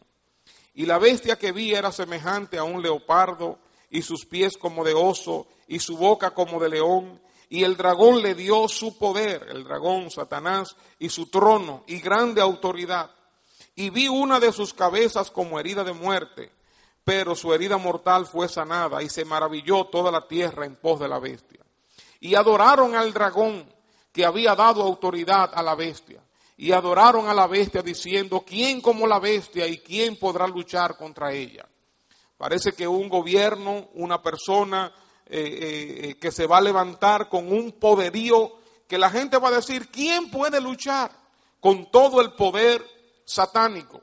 Y 0.74 0.86
la 0.86 0.98
bestia 0.98 1.38
que 1.38 1.52
vi 1.52 1.72
era 1.72 1.92
semejante 1.92 2.58
a 2.58 2.64
un 2.64 2.82
leopardo, 2.82 3.60
y 3.88 4.02
sus 4.02 4.26
pies 4.26 4.58
como 4.58 4.82
de 4.82 4.94
oso, 4.94 5.46
y 5.68 5.78
su 5.78 5.96
boca 5.96 6.32
como 6.32 6.58
de 6.58 6.68
león, 6.68 7.22
y 7.48 7.62
el 7.62 7.76
dragón 7.76 8.22
le 8.22 8.34
dio 8.34 8.66
su 8.66 8.98
poder, 8.98 9.46
el 9.50 9.62
dragón 9.62 10.10
Satanás, 10.10 10.74
y 10.98 11.10
su 11.10 11.26
trono, 11.26 11.84
y 11.86 12.00
grande 12.00 12.40
autoridad. 12.40 13.12
Y 13.76 13.90
vi 13.90 14.08
una 14.08 14.40
de 14.40 14.50
sus 14.50 14.74
cabezas 14.74 15.30
como 15.30 15.60
herida 15.60 15.84
de 15.84 15.92
muerte, 15.92 16.50
pero 17.04 17.34
su 17.34 17.52
herida 17.52 17.78
mortal 17.78 18.26
fue 18.26 18.48
sanada 18.48 19.02
y 19.02 19.08
se 19.08 19.24
maravilló 19.24 19.84
toda 19.86 20.10
la 20.10 20.26
tierra 20.26 20.64
en 20.64 20.76
pos 20.76 21.00
de 21.00 21.08
la 21.08 21.18
bestia. 21.18 21.60
Y 22.20 22.34
adoraron 22.34 22.94
al 22.94 23.12
dragón 23.12 23.66
que 24.12 24.24
había 24.24 24.54
dado 24.54 24.82
autoridad 24.82 25.50
a 25.54 25.62
la 25.62 25.74
bestia. 25.74 26.22
Y 26.56 26.70
adoraron 26.70 27.28
a 27.28 27.34
la 27.34 27.46
bestia 27.46 27.82
diciendo, 27.82 28.44
¿quién 28.46 28.80
como 28.80 29.06
la 29.06 29.18
bestia 29.18 29.66
y 29.66 29.78
quién 29.78 30.16
podrá 30.16 30.46
luchar 30.46 30.96
contra 30.96 31.32
ella? 31.32 31.66
Parece 32.36 32.72
que 32.72 32.86
un 32.86 33.08
gobierno, 33.08 33.88
una 33.94 34.22
persona 34.22 34.92
eh, 35.26 35.38
eh, 35.40 36.08
eh, 36.10 36.14
que 36.18 36.30
se 36.30 36.46
va 36.46 36.58
a 36.58 36.60
levantar 36.60 37.28
con 37.28 37.50
un 37.50 37.72
poderío 37.72 38.58
que 38.86 38.98
la 38.98 39.10
gente 39.10 39.38
va 39.38 39.48
a 39.48 39.52
decir, 39.52 39.88
¿quién 39.88 40.30
puede 40.30 40.60
luchar 40.60 41.10
con 41.58 41.90
todo 41.90 42.20
el 42.20 42.34
poder 42.34 42.84
satánico? 43.24 44.02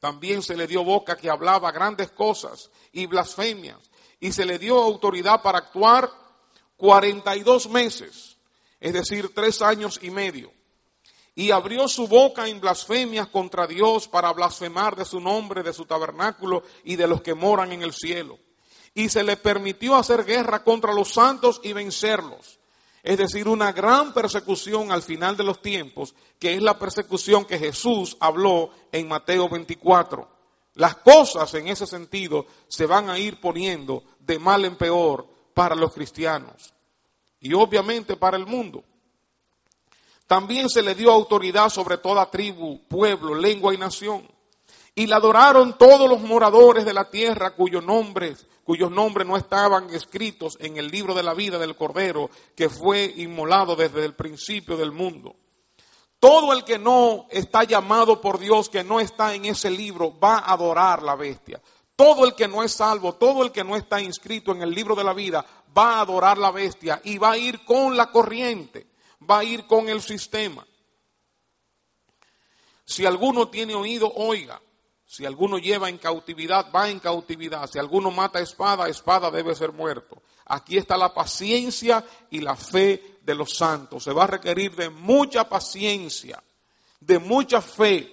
También 0.00 0.42
se 0.42 0.56
le 0.56 0.66
dio 0.66 0.82
boca 0.82 1.16
que 1.16 1.30
hablaba 1.30 1.70
grandes 1.72 2.10
cosas 2.10 2.70
y 2.92 3.06
blasfemias. 3.06 3.78
Y 4.18 4.32
se 4.32 4.44
le 4.44 4.58
dio 4.58 4.78
autoridad 4.82 5.42
para 5.42 5.58
actuar 5.58 6.10
42 6.76 7.68
meses, 7.68 8.36
es 8.80 8.92
decir, 8.92 9.32
tres 9.34 9.62
años 9.62 9.98
y 10.02 10.10
medio. 10.10 10.52
Y 11.34 11.50
abrió 11.52 11.86
su 11.86 12.08
boca 12.08 12.48
en 12.48 12.60
blasfemias 12.60 13.28
contra 13.28 13.66
Dios 13.66 14.08
para 14.08 14.32
blasfemar 14.32 14.96
de 14.96 15.04
su 15.04 15.20
nombre, 15.20 15.62
de 15.62 15.72
su 15.72 15.84
tabernáculo 15.84 16.62
y 16.84 16.96
de 16.96 17.06
los 17.06 17.22
que 17.22 17.34
moran 17.34 17.72
en 17.72 17.82
el 17.82 17.92
cielo. 17.92 18.38
Y 18.94 19.08
se 19.08 19.22
le 19.22 19.36
permitió 19.36 19.96
hacer 19.96 20.24
guerra 20.24 20.64
contra 20.64 20.92
los 20.92 21.12
santos 21.12 21.60
y 21.62 21.72
vencerlos 21.72 22.59
es 23.02 23.18
decir, 23.18 23.48
una 23.48 23.72
gran 23.72 24.12
persecución 24.12 24.92
al 24.92 25.02
final 25.02 25.36
de 25.36 25.44
los 25.44 25.62
tiempos, 25.62 26.14
que 26.38 26.54
es 26.54 26.62
la 26.62 26.78
persecución 26.78 27.44
que 27.44 27.58
Jesús 27.58 28.16
habló 28.20 28.70
en 28.92 29.08
Mateo 29.08 29.48
24. 29.48 30.28
Las 30.74 30.96
cosas 30.96 31.52
en 31.54 31.68
ese 31.68 31.86
sentido 31.86 32.46
se 32.68 32.86
van 32.86 33.10
a 33.10 33.18
ir 33.18 33.40
poniendo 33.40 34.04
de 34.18 34.38
mal 34.38 34.64
en 34.64 34.76
peor 34.76 35.26
para 35.54 35.74
los 35.74 35.92
cristianos 35.92 36.72
y 37.40 37.52
obviamente 37.54 38.16
para 38.16 38.36
el 38.36 38.46
mundo. 38.46 38.84
También 40.26 40.68
se 40.68 40.82
le 40.82 40.94
dio 40.94 41.10
autoridad 41.10 41.70
sobre 41.70 41.98
toda 41.98 42.30
tribu, 42.30 42.80
pueblo, 42.86 43.34
lengua 43.34 43.74
y 43.74 43.78
nación. 43.78 44.28
Y 45.00 45.06
la 45.06 45.16
adoraron 45.16 45.78
todos 45.78 46.10
los 46.10 46.20
moradores 46.20 46.84
de 46.84 46.92
la 46.92 47.08
tierra 47.08 47.54
cuyos 47.54 47.82
nombres 47.82 48.46
cuyos 48.64 48.90
nombres 48.90 49.26
no 49.26 49.38
estaban 49.38 49.88
escritos 49.94 50.58
en 50.60 50.76
el 50.76 50.88
libro 50.88 51.14
de 51.14 51.22
la 51.22 51.32
vida 51.32 51.58
del 51.58 51.74
Cordero 51.74 52.28
que 52.54 52.68
fue 52.68 53.14
inmolado 53.16 53.76
desde 53.76 54.04
el 54.04 54.12
principio 54.12 54.76
del 54.76 54.92
mundo. 54.92 55.36
Todo 56.18 56.52
el 56.52 56.64
que 56.64 56.78
no 56.78 57.24
está 57.30 57.64
llamado 57.64 58.20
por 58.20 58.38
Dios, 58.38 58.68
que 58.68 58.84
no 58.84 59.00
está 59.00 59.34
en 59.34 59.46
ese 59.46 59.70
libro, 59.70 60.20
va 60.20 60.36
a 60.36 60.52
adorar 60.52 61.02
la 61.02 61.16
bestia. 61.16 61.62
Todo 61.96 62.26
el 62.26 62.34
que 62.34 62.46
no 62.46 62.62
es 62.62 62.72
salvo, 62.72 63.14
todo 63.14 63.42
el 63.42 63.52
que 63.52 63.64
no 63.64 63.76
está 63.76 64.02
inscrito 64.02 64.52
en 64.52 64.60
el 64.60 64.70
libro 64.70 64.94
de 64.94 65.04
la 65.04 65.14
vida, 65.14 65.46
va 65.74 65.94
a 65.94 66.00
adorar 66.02 66.36
la 66.36 66.50
bestia 66.50 67.00
y 67.04 67.16
va 67.16 67.30
a 67.30 67.38
ir 67.38 67.64
con 67.64 67.96
la 67.96 68.10
corriente, 68.10 68.86
va 69.28 69.38
a 69.38 69.44
ir 69.44 69.66
con 69.66 69.88
el 69.88 70.02
sistema. 70.02 70.66
Si 72.84 73.06
alguno 73.06 73.48
tiene 73.48 73.74
oído, 73.74 74.12
oiga. 74.14 74.60
Si 75.10 75.26
alguno 75.26 75.58
lleva 75.58 75.88
en 75.88 75.98
cautividad, 75.98 76.70
va 76.70 76.88
en 76.88 77.00
cautividad. 77.00 77.68
Si 77.68 77.80
alguno 77.80 78.12
mata 78.12 78.38
espada, 78.38 78.88
espada 78.88 79.28
debe 79.28 79.56
ser 79.56 79.72
muerto. 79.72 80.22
Aquí 80.46 80.76
está 80.76 80.96
la 80.96 81.12
paciencia 81.12 82.04
y 82.30 82.38
la 82.38 82.54
fe 82.54 83.18
de 83.20 83.34
los 83.34 83.56
santos. 83.56 84.04
Se 84.04 84.12
va 84.12 84.22
a 84.22 84.28
requerir 84.28 84.76
de 84.76 84.88
mucha 84.88 85.48
paciencia, 85.48 86.40
de 87.00 87.18
mucha 87.18 87.60
fe. 87.60 88.08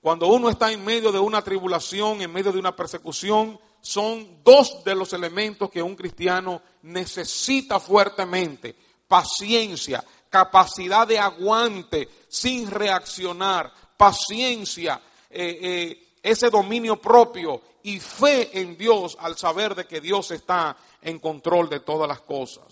Cuando 0.00 0.26
uno 0.26 0.50
está 0.50 0.72
en 0.72 0.84
medio 0.84 1.12
de 1.12 1.20
una 1.20 1.42
tribulación, 1.42 2.22
en 2.22 2.32
medio 2.32 2.50
de 2.50 2.58
una 2.58 2.74
persecución, 2.74 3.60
son 3.80 4.42
dos 4.42 4.82
de 4.82 4.96
los 4.96 5.12
elementos 5.12 5.70
que 5.70 5.80
un 5.80 5.94
cristiano 5.94 6.60
necesita 6.82 7.78
fuertemente. 7.78 8.74
Paciencia, 9.06 10.04
capacidad 10.28 11.06
de 11.06 11.20
aguante 11.20 12.08
sin 12.26 12.68
reaccionar, 12.68 13.72
paciencia, 13.96 15.00
eh, 15.30 15.58
eh, 15.62 16.11
ese 16.22 16.50
dominio 16.50 17.00
propio 17.00 17.60
y 17.82 17.98
fe 17.98 18.60
en 18.60 18.76
Dios 18.76 19.16
al 19.20 19.36
saber 19.36 19.74
de 19.74 19.86
que 19.86 20.00
Dios 20.00 20.30
está 20.30 20.76
en 21.02 21.18
control 21.18 21.68
de 21.68 21.80
todas 21.80 22.08
las 22.08 22.20
cosas. 22.20 22.64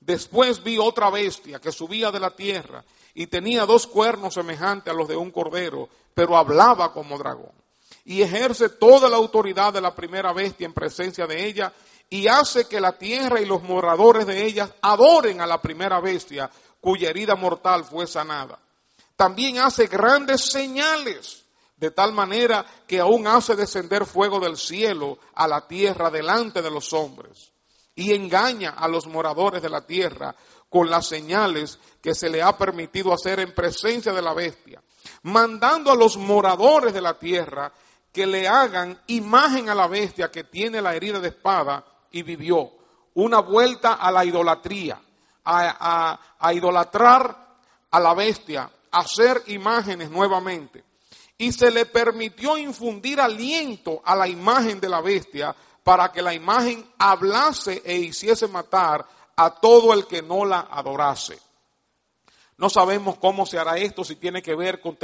Después 0.00 0.62
vi 0.62 0.78
otra 0.78 1.10
bestia 1.10 1.60
que 1.60 1.72
subía 1.72 2.10
de 2.10 2.20
la 2.20 2.30
tierra 2.30 2.84
y 3.14 3.26
tenía 3.26 3.66
dos 3.66 3.86
cuernos 3.86 4.34
semejantes 4.34 4.92
a 4.92 4.96
los 4.96 5.08
de 5.08 5.16
un 5.16 5.30
cordero, 5.30 5.88
pero 6.14 6.36
hablaba 6.36 6.92
como 6.92 7.18
dragón. 7.18 7.52
Y 8.04 8.22
ejerce 8.22 8.68
toda 8.68 9.08
la 9.08 9.16
autoridad 9.16 9.72
de 9.72 9.80
la 9.80 9.94
primera 9.94 10.32
bestia 10.32 10.64
en 10.64 10.72
presencia 10.72 11.26
de 11.26 11.46
ella 11.46 11.72
y 12.10 12.26
hace 12.26 12.66
que 12.66 12.80
la 12.80 12.98
tierra 12.98 13.40
y 13.40 13.46
los 13.46 13.62
moradores 13.62 14.26
de 14.26 14.44
ella 14.44 14.70
adoren 14.82 15.40
a 15.40 15.46
la 15.46 15.62
primera 15.62 16.00
bestia 16.00 16.50
cuya 16.80 17.10
herida 17.10 17.36
mortal 17.36 17.84
fue 17.84 18.06
sanada. 18.06 18.58
También 19.14 19.58
hace 19.58 19.86
grandes 19.86 20.50
señales, 20.50 21.41
de 21.82 21.90
tal 21.90 22.12
manera 22.12 22.64
que 22.86 23.00
aún 23.00 23.26
hace 23.26 23.56
descender 23.56 24.06
fuego 24.06 24.38
del 24.38 24.56
cielo 24.56 25.18
a 25.34 25.48
la 25.48 25.66
tierra 25.66 26.12
delante 26.12 26.62
de 26.62 26.70
los 26.70 26.92
hombres 26.92 27.50
y 27.96 28.14
engaña 28.14 28.70
a 28.70 28.86
los 28.86 29.08
moradores 29.08 29.60
de 29.60 29.68
la 29.68 29.84
tierra 29.84 30.32
con 30.68 30.88
las 30.88 31.08
señales 31.08 31.80
que 32.00 32.14
se 32.14 32.30
le 32.30 32.40
ha 32.40 32.56
permitido 32.56 33.12
hacer 33.12 33.40
en 33.40 33.52
presencia 33.52 34.12
de 34.12 34.22
la 34.22 34.32
bestia, 34.32 34.80
mandando 35.24 35.90
a 35.90 35.96
los 35.96 36.16
moradores 36.16 36.94
de 36.94 37.00
la 37.00 37.18
tierra 37.18 37.72
que 38.12 38.28
le 38.28 38.46
hagan 38.46 39.02
imagen 39.08 39.68
a 39.68 39.74
la 39.74 39.88
bestia 39.88 40.30
que 40.30 40.44
tiene 40.44 40.80
la 40.80 40.94
herida 40.94 41.18
de 41.18 41.30
espada 41.30 41.84
y 42.12 42.22
vivió. 42.22 42.70
Una 43.14 43.40
vuelta 43.40 43.94
a 43.94 44.12
la 44.12 44.24
idolatría, 44.24 45.02
a, 45.44 46.52
idolatrar 46.54 47.56
a 47.90 47.98
la 47.98 48.14
bestia, 48.14 48.70
a 48.92 49.00
hacer 49.00 49.42
imágenes 49.48 50.10
nuevamente. 50.10 50.91
Y 51.42 51.50
se 51.50 51.72
le 51.72 51.86
permitió 51.86 52.56
infundir 52.56 53.20
aliento 53.20 54.00
a 54.04 54.14
la 54.14 54.28
imagen 54.28 54.78
de 54.78 54.88
la 54.88 55.00
bestia 55.00 55.52
para 55.82 56.12
que 56.12 56.22
la 56.22 56.32
imagen 56.32 56.88
hablase 57.00 57.82
e 57.84 57.96
hiciese 57.96 58.46
matar 58.46 59.04
a 59.34 59.50
todo 59.50 59.92
el 59.92 60.06
que 60.06 60.22
no 60.22 60.44
la 60.44 60.68
adorase. 60.70 61.36
No 62.58 62.70
sabemos 62.70 63.18
cómo 63.18 63.44
se 63.44 63.58
hará 63.58 63.76
esto, 63.76 64.04
si 64.04 64.14
tiene 64.14 64.40
que 64.40 64.54
ver 64.54 64.80
con 64.80 64.96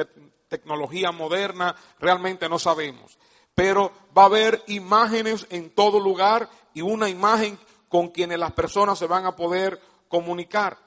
tecnología 0.46 1.11
moderna, 1.11 1.74
realmente 1.98 2.48
no 2.48 2.61
sabemos. 2.61 3.18
Pero 3.53 3.90
va 4.16 4.22
a 4.22 4.27
haber 4.27 4.62
imágenes 4.68 5.44
en 5.51 5.70
todo 5.70 5.98
lugar 5.98 6.48
y 6.72 6.83
una 6.83 7.09
imagen 7.09 7.59
con 7.88 8.11
quienes 8.11 8.38
las 8.38 8.53
personas 8.53 8.96
se 8.96 9.09
van 9.09 9.27
a 9.27 9.35
poder 9.35 9.83
comunicar. 10.07 10.79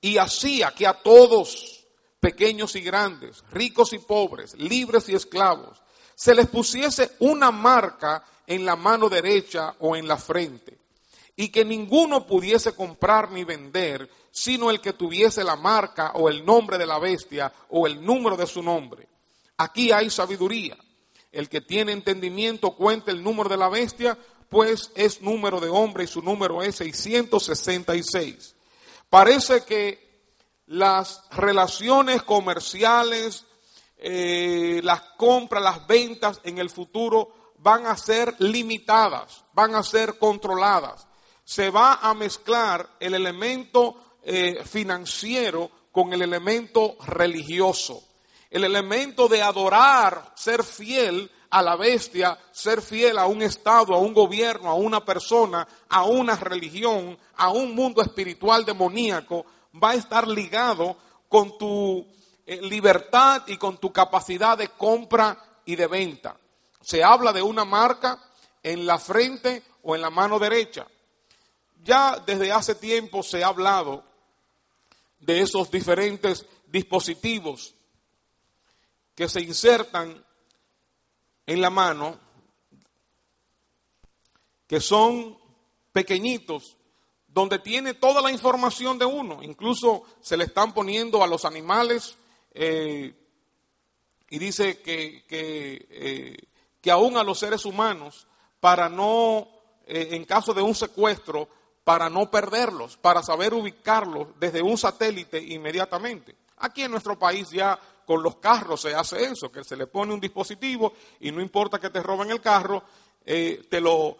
Y 0.00 0.16
hacía 0.16 0.70
que 0.70 0.86
a 0.86 0.94
todos, 0.94 1.77
pequeños 2.20 2.74
y 2.76 2.80
grandes, 2.80 3.44
ricos 3.50 3.92
y 3.92 3.98
pobres, 3.98 4.54
libres 4.54 5.08
y 5.08 5.14
esclavos, 5.14 5.80
se 6.14 6.34
les 6.34 6.48
pusiese 6.48 7.12
una 7.20 7.50
marca 7.50 8.24
en 8.46 8.64
la 8.64 8.76
mano 8.76 9.08
derecha 9.08 9.74
o 9.78 9.94
en 9.94 10.08
la 10.08 10.16
frente, 10.16 10.78
y 11.36 11.50
que 11.50 11.64
ninguno 11.64 12.26
pudiese 12.26 12.74
comprar 12.74 13.30
ni 13.30 13.44
vender, 13.44 14.10
sino 14.30 14.70
el 14.70 14.80
que 14.80 14.92
tuviese 14.92 15.44
la 15.44 15.56
marca 15.56 16.12
o 16.14 16.28
el 16.28 16.44
nombre 16.44 16.78
de 16.78 16.86
la 16.86 16.98
bestia 16.98 17.52
o 17.68 17.86
el 17.86 18.04
número 18.04 18.36
de 18.36 18.46
su 18.46 18.62
nombre. 18.62 19.06
Aquí 19.56 19.92
hay 19.92 20.10
sabiduría. 20.10 20.76
El 21.30 21.48
que 21.48 21.60
tiene 21.60 21.92
entendimiento 21.92 22.72
cuenta 22.72 23.10
el 23.10 23.22
número 23.22 23.48
de 23.48 23.56
la 23.56 23.68
bestia, 23.68 24.16
pues 24.48 24.90
es 24.94 25.20
número 25.20 25.60
de 25.60 25.68
hombre 25.68 26.04
y 26.04 26.06
su 26.06 26.22
número 26.22 26.62
es 26.62 26.76
666. 26.76 28.54
Parece 29.10 29.64
que 29.64 30.07
las 30.68 31.22
relaciones 31.30 32.22
comerciales, 32.22 33.46
eh, 33.96 34.80
las 34.84 35.00
compras, 35.16 35.62
las 35.62 35.86
ventas 35.86 36.40
en 36.44 36.58
el 36.58 36.70
futuro 36.70 37.54
van 37.58 37.86
a 37.86 37.96
ser 37.96 38.34
limitadas, 38.38 39.44
van 39.54 39.74
a 39.74 39.82
ser 39.82 40.18
controladas. 40.18 41.06
Se 41.44 41.70
va 41.70 41.94
a 41.94 42.12
mezclar 42.14 42.88
el 43.00 43.14
elemento 43.14 44.18
eh, 44.22 44.62
financiero 44.64 45.70
con 45.90 46.12
el 46.12 46.20
elemento 46.22 46.96
religioso. 47.06 48.02
El 48.50 48.64
elemento 48.64 49.26
de 49.26 49.42
adorar, 49.42 50.32
ser 50.36 50.62
fiel 50.62 51.30
a 51.50 51.62
la 51.62 51.76
bestia, 51.76 52.38
ser 52.52 52.82
fiel 52.82 53.18
a 53.18 53.26
un 53.26 53.40
Estado, 53.40 53.94
a 53.94 53.98
un 53.98 54.12
gobierno, 54.12 54.68
a 54.68 54.74
una 54.74 55.02
persona, 55.02 55.66
a 55.88 56.04
una 56.04 56.36
religión, 56.36 57.18
a 57.36 57.50
un 57.50 57.74
mundo 57.74 58.02
espiritual 58.02 58.66
demoníaco, 58.66 59.46
va 59.74 59.90
a 59.90 59.94
estar 59.94 60.26
ligado 60.26 60.96
con 61.28 61.58
tu 61.58 62.06
eh, 62.46 62.62
libertad 62.62 63.42
y 63.46 63.56
con 63.56 63.78
tu 63.78 63.92
capacidad 63.92 64.56
de 64.56 64.68
compra 64.68 65.38
y 65.64 65.76
de 65.76 65.86
venta 65.86 66.36
se 66.88 67.04
habla 67.04 67.34
de 67.34 67.42
una 67.42 67.66
marca 67.66 68.18
en 68.62 68.86
la 68.86 68.98
frente 68.98 69.62
o 69.82 69.94
en 69.94 70.00
la 70.00 70.08
mano 70.08 70.38
derecha. 70.38 70.86
Ya 71.84 72.16
desde 72.24 72.50
hace 72.50 72.74
tiempo 72.74 73.22
se 73.22 73.44
ha 73.44 73.48
hablado 73.48 74.02
de 75.20 75.42
esos 75.42 75.70
diferentes 75.70 76.46
dispositivos 76.66 77.74
que 79.14 79.28
se 79.28 79.42
insertan 79.42 80.24
en 81.44 81.60
la 81.60 81.68
mano, 81.68 82.18
que 84.66 84.80
son 84.80 85.38
pequeñitos, 85.92 86.74
donde 87.38 87.60
tiene 87.60 87.94
toda 87.94 88.20
la 88.20 88.32
información 88.32 88.98
de 88.98 89.04
uno. 89.04 89.44
Incluso 89.44 90.02
se 90.20 90.36
le 90.36 90.42
están 90.42 90.74
poniendo 90.74 91.22
a 91.22 91.26
los 91.28 91.44
animales 91.44 92.16
eh, 92.52 93.14
y 94.28 94.38
dice 94.40 94.82
que, 94.82 95.24
eh, 95.30 96.36
que 96.80 96.90
aún 96.90 97.16
a 97.16 97.22
los 97.22 97.38
seres 97.38 97.64
humanos 97.64 98.26
para 98.58 98.88
no, 98.88 99.46
eh, 99.86 100.08
en 100.10 100.24
caso 100.24 100.52
de 100.52 100.62
un 100.62 100.74
secuestro, 100.74 101.48
para 101.84 102.10
no 102.10 102.28
perderlos, 102.28 102.96
para 102.96 103.22
saber 103.22 103.54
ubicarlos 103.54 104.30
desde 104.40 104.60
un 104.60 104.76
satélite 104.76 105.40
inmediatamente. 105.40 106.34
Aquí 106.56 106.82
en 106.82 106.90
nuestro 106.90 107.16
país 107.16 107.50
ya 107.50 107.78
con 108.04 108.20
los 108.20 108.38
carros 108.38 108.80
se 108.80 108.96
hace 108.96 109.26
eso, 109.26 109.52
que 109.52 109.62
se 109.62 109.76
le 109.76 109.86
pone 109.86 110.12
un 110.12 110.18
dispositivo 110.18 110.92
y 111.20 111.30
no 111.30 111.40
importa 111.40 111.78
que 111.78 111.90
te 111.90 112.02
roben 112.02 112.32
el 112.32 112.40
carro, 112.40 112.82
te, 113.24 113.80
lo, 113.80 114.16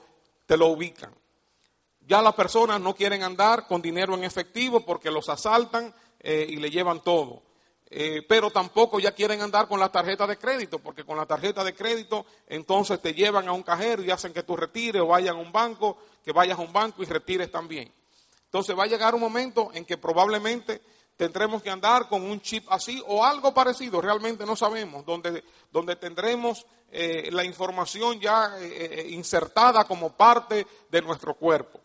te 0.46 0.56
lo 0.56 0.68
ubican. 0.68 1.17
Ya 2.08 2.22
las 2.22 2.34
personas 2.34 2.80
no 2.80 2.94
quieren 2.94 3.22
andar 3.22 3.66
con 3.66 3.82
dinero 3.82 4.14
en 4.14 4.24
efectivo 4.24 4.80
porque 4.80 5.10
los 5.10 5.28
asaltan 5.28 5.94
eh, 6.20 6.46
y 6.48 6.56
le 6.56 6.70
llevan 6.70 7.02
todo. 7.02 7.42
Eh, 7.90 8.22
pero 8.26 8.50
tampoco 8.50 8.98
ya 8.98 9.12
quieren 9.12 9.42
andar 9.42 9.68
con 9.68 9.78
la 9.78 9.92
tarjeta 9.92 10.26
de 10.26 10.38
crédito, 10.38 10.78
porque 10.78 11.04
con 11.04 11.18
la 11.18 11.26
tarjeta 11.26 11.62
de 11.62 11.74
crédito 11.74 12.24
entonces 12.46 13.02
te 13.02 13.12
llevan 13.12 13.46
a 13.46 13.52
un 13.52 13.62
cajero 13.62 14.02
y 14.02 14.10
hacen 14.10 14.32
que 14.32 14.42
tú 14.42 14.56
retires 14.56 15.02
o 15.02 15.08
vayan 15.08 15.36
a 15.36 15.38
un 15.38 15.52
banco, 15.52 15.98
que 16.24 16.32
vayas 16.32 16.58
a 16.58 16.62
un 16.62 16.72
banco 16.72 17.02
y 17.02 17.04
retires 17.04 17.52
también. 17.52 17.92
Entonces 18.44 18.74
va 18.74 18.84
a 18.84 18.88
llegar 18.88 19.14
un 19.14 19.20
momento 19.20 19.70
en 19.74 19.84
que 19.84 19.98
probablemente 19.98 20.80
tendremos 21.14 21.62
que 21.62 21.68
andar 21.68 22.08
con 22.08 22.22
un 22.22 22.40
chip 22.40 22.64
así 22.70 23.02
o 23.06 23.22
algo 23.22 23.52
parecido, 23.52 24.00
realmente 24.00 24.46
no 24.46 24.56
sabemos, 24.56 25.04
donde, 25.04 25.44
donde 25.70 25.96
tendremos 25.96 26.64
eh, 26.90 27.28
la 27.32 27.44
información 27.44 28.18
ya 28.18 28.56
eh, 28.58 29.08
insertada 29.10 29.84
como 29.84 30.16
parte 30.16 30.66
de 30.88 31.02
nuestro 31.02 31.34
cuerpo. 31.34 31.82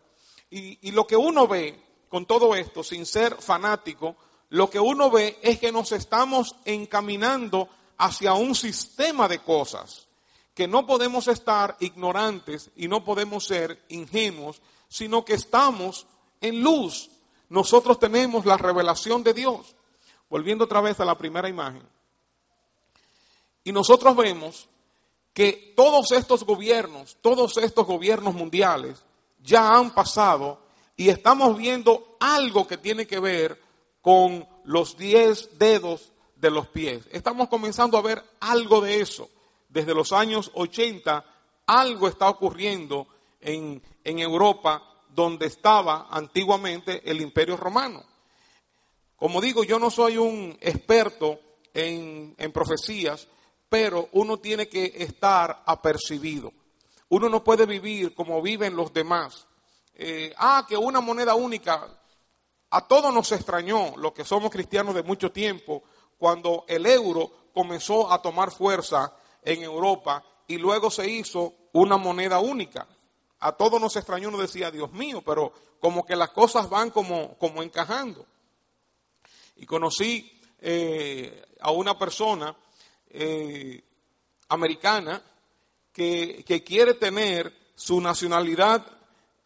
Y 0.56 0.90
lo 0.92 1.06
que 1.06 1.16
uno 1.16 1.48
ve 1.48 1.80
con 2.08 2.26
todo 2.26 2.54
esto, 2.54 2.84
sin 2.84 3.06
ser 3.06 3.34
fanático, 3.40 4.16
lo 4.50 4.70
que 4.70 4.78
uno 4.78 5.10
ve 5.10 5.38
es 5.42 5.58
que 5.58 5.72
nos 5.72 5.90
estamos 5.90 6.54
encaminando 6.64 7.68
hacia 7.98 8.34
un 8.34 8.54
sistema 8.54 9.26
de 9.26 9.40
cosas, 9.40 10.06
que 10.54 10.68
no 10.68 10.86
podemos 10.86 11.26
estar 11.26 11.76
ignorantes 11.80 12.70
y 12.76 12.86
no 12.86 13.04
podemos 13.04 13.44
ser 13.44 13.84
ingenuos, 13.88 14.62
sino 14.88 15.24
que 15.24 15.34
estamos 15.34 16.06
en 16.40 16.62
luz. 16.62 17.10
Nosotros 17.48 17.98
tenemos 17.98 18.46
la 18.46 18.56
revelación 18.56 19.24
de 19.24 19.34
Dios. 19.34 19.74
Volviendo 20.30 20.66
otra 20.66 20.80
vez 20.80 21.00
a 21.00 21.04
la 21.04 21.18
primera 21.18 21.48
imagen. 21.48 21.82
Y 23.64 23.72
nosotros 23.72 24.14
vemos 24.14 24.68
que 25.32 25.72
todos 25.76 26.12
estos 26.12 26.44
gobiernos, 26.44 27.16
todos 27.20 27.56
estos 27.56 27.86
gobiernos 27.86 28.34
mundiales 28.34 29.02
ya 29.44 29.76
han 29.76 29.92
pasado 29.92 30.58
y 30.96 31.10
estamos 31.10 31.56
viendo 31.56 32.16
algo 32.18 32.66
que 32.66 32.78
tiene 32.78 33.06
que 33.06 33.20
ver 33.20 33.60
con 34.00 34.46
los 34.64 34.96
diez 34.96 35.58
dedos 35.58 36.12
de 36.36 36.50
los 36.50 36.66
pies. 36.68 37.06
Estamos 37.12 37.48
comenzando 37.48 37.98
a 37.98 38.02
ver 38.02 38.22
algo 38.40 38.80
de 38.80 39.00
eso. 39.00 39.28
Desde 39.68 39.94
los 39.94 40.12
años 40.12 40.50
80 40.54 41.24
algo 41.66 42.08
está 42.08 42.28
ocurriendo 42.28 43.06
en, 43.40 43.82
en 44.02 44.18
Europa 44.18 44.82
donde 45.08 45.46
estaba 45.46 46.08
antiguamente 46.10 47.02
el 47.08 47.20
imperio 47.20 47.56
romano. 47.56 48.02
Como 49.16 49.40
digo, 49.40 49.64
yo 49.64 49.78
no 49.78 49.90
soy 49.90 50.16
un 50.16 50.56
experto 50.60 51.38
en, 51.72 52.34
en 52.36 52.52
profecías, 52.52 53.28
pero 53.68 54.08
uno 54.12 54.38
tiene 54.38 54.68
que 54.68 54.92
estar 54.96 55.62
apercibido. 55.66 56.52
Uno 57.14 57.28
no 57.28 57.44
puede 57.44 57.64
vivir 57.64 58.12
como 58.12 58.42
viven 58.42 58.74
los 58.74 58.92
demás. 58.92 59.46
Eh, 59.94 60.34
ah, 60.36 60.66
que 60.68 60.76
una 60.76 61.00
moneda 61.00 61.36
única. 61.36 61.86
A 62.70 62.88
todos 62.88 63.14
nos 63.14 63.30
extrañó, 63.30 63.96
los 63.96 64.12
que 64.12 64.24
somos 64.24 64.50
cristianos 64.50 64.96
de 64.96 65.04
mucho 65.04 65.30
tiempo, 65.30 65.84
cuando 66.18 66.64
el 66.66 66.84
euro 66.86 67.30
comenzó 67.54 68.12
a 68.12 68.20
tomar 68.20 68.50
fuerza 68.50 69.14
en 69.42 69.62
Europa 69.62 70.24
y 70.48 70.58
luego 70.58 70.90
se 70.90 71.08
hizo 71.08 71.54
una 71.74 71.96
moneda 71.98 72.40
única. 72.40 72.84
A 73.38 73.52
todos 73.52 73.80
nos 73.80 73.94
extrañó, 73.94 74.30
uno 74.30 74.38
decía, 74.38 74.72
Dios 74.72 74.90
mío, 74.90 75.22
pero 75.24 75.52
como 75.78 76.04
que 76.04 76.16
las 76.16 76.30
cosas 76.30 76.68
van 76.68 76.90
como, 76.90 77.38
como 77.38 77.62
encajando. 77.62 78.26
Y 79.54 79.66
conocí 79.66 80.40
eh, 80.58 81.44
a 81.60 81.70
una 81.70 81.96
persona 81.96 82.56
eh, 83.08 83.84
americana 84.48 85.22
que, 85.94 86.62
quiere 86.66 86.92
tener 86.92 87.50
su 87.74 88.02
nacionalidad 88.02 88.84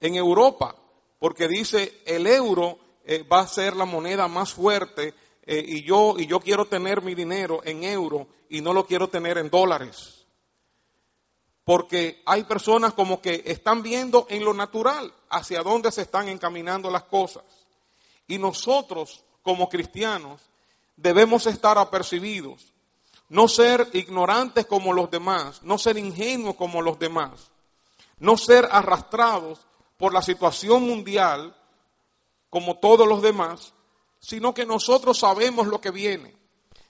en 0.01 0.17
Europa, 0.17 0.75
porque 1.21 1.47
dice 1.47 2.03
el 2.05 2.27
euro 2.27 2.79
eh, 3.05 3.23
va 3.23 3.41
a 3.41 3.47
ser 3.47 3.77
la 3.77 3.85
moneda 3.85 4.27
más 4.27 4.53
fuerte 4.53 5.15
y, 5.47 5.83
yo, 5.83 6.17
y 6.19 6.27
yo 6.27 6.41
quiero 6.41 6.67
tener 6.67 7.01
mi 7.01 7.15
dinero 7.15 7.61
en 7.65 7.85
euro 7.85 8.27
y 8.51 8.61
no 8.61 8.75
lo 8.75 8.85
quiero 8.85 9.09
tener 9.09 9.39
en 9.39 9.49
dólares 9.49 10.19
porque 11.69 12.23
hay 12.25 12.45
personas 12.45 12.95
como 12.95 13.21
que 13.21 13.43
están 13.45 13.83
viendo 13.83 14.27
en 14.31 14.43
lo 14.43 14.55
natural 14.55 15.13
hacia 15.29 15.63
dónde 15.63 15.93
se 15.93 16.01
están 16.01 16.27
encaminando 16.31 16.91
las 16.91 17.03
cosas. 17.03 17.45
Y 18.27 18.39
nosotros, 18.39 19.23
como 19.43 19.69
cristianos, 19.69 20.41
debemos 20.97 21.47
estar 21.47 21.77
apercibidos, 21.77 22.73
no 23.29 23.49
ser 23.49 23.89
ignorantes 23.93 24.67
como 24.67 24.93
los 24.93 25.11
demás, 25.11 25.63
no 25.63 25.79
ser 25.79 25.99
ingenuos 25.99 26.57
como 26.57 26.81
los 26.83 26.99
demás, 26.99 27.51
no 28.19 28.37
ser 28.37 28.69
arrastrados 28.71 29.67
por 29.97 30.13
la 30.13 30.23
situación 30.23 30.83
mundial 30.83 31.55
como 32.51 32.79
todos 32.79 33.07
los 33.07 33.21
demás, 33.21 33.75
sino 34.19 34.55
que 34.55 34.67
nosotros 34.67 35.19
sabemos 35.19 35.67
lo 35.67 35.81
que 35.81 35.91
viene. 35.91 36.37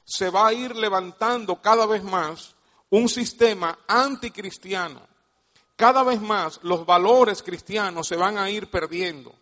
Se 0.04 0.30
va 0.30 0.48
a 0.48 0.52
ir 0.52 0.74
levantando 0.76 1.60
cada 1.60 1.86
vez 1.86 2.02
más 2.02 2.54
un 2.90 3.08
sistema 3.08 3.78
anticristiano. 3.86 5.02
Cada 5.76 6.02
vez 6.02 6.20
más 6.20 6.60
los 6.62 6.86
valores 6.86 7.42
cristianos 7.42 8.08
se 8.08 8.16
van 8.16 8.38
a 8.38 8.50
ir 8.50 8.70
perdiendo. 8.70 9.34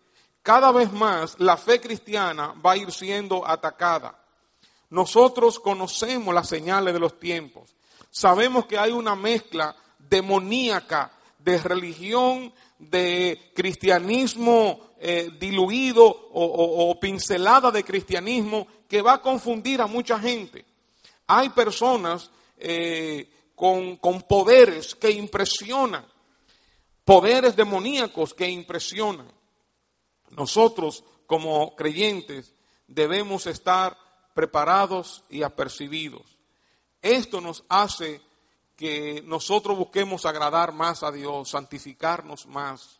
Cada 0.43 0.71
vez 0.71 0.91
más 0.91 1.39
la 1.39 1.57
fe 1.57 1.79
cristiana 1.79 2.53
va 2.65 2.73
a 2.73 2.77
ir 2.77 2.91
siendo 2.91 3.47
atacada. 3.47 4.17
Nosotros 4.89 5.59
conocemos 5.59 6.33
las 6.33 6.47
señales 6.47 6.93
de 6.93 6.99
los 6.99 7.19
tiempos. 7.19 7.75
Sabemos 8.09 8.65
que 8.65 8.77
hay 8.77 8.91
una 8.91 9.15
mezcla 9.15 9.75
demoníaca 9.99 11.11
de 11.39 11.57
religión, 11.57 12.53
de 12.79 13.51
cristianismo 13.53 14.91
eh, 14.99 15.29
diluido 15.39 16.05
o 16.05 16.99
pincelada 16.99 17.71
de 17.71 17.83
cristianismo 17.83 18.67
que 18.87 19.01
va 19.01 19.15
a 19.15 19.21
confundir 19.21 19.81
a 19.81 19.87
mucha 19.87 20.19
gente. 20.19 20.65
Hay 21.27 21.49
personas 21.49 22.31
eh, 22.57 23.29
con, 23.55 23.97
con 23.97 24.21
poderes 24.21 24.95
que 24.95 25.11
impresionan, 25.11 26.05
poderes 27.03 27.55
demoníacos 27.55 28.33
que 28.33 28.49
impresionan. 28.49 29.27
Nosotros 30.31 31.03
como 31.25 31.75
creyentes 31.75 32.53
debemos 32.87 33.45
estar 33.47 33.97
preparados 34.37 35.23
y 35.31 35.41
apercibidos. 35.41 36.21
Esto 37.01 37.41
nos 37.41 37.63
hace 37.69 38.21
que 38.75 39.23
nosotros 39.25 39.75
busquemos 39.75 40.27
agradar 40.27 40.73
más 40.73 41.01
a 41.01 41.11
Dios, 41.11 41.49
santificarnos 41.49 42.45
más, 42.45 42.99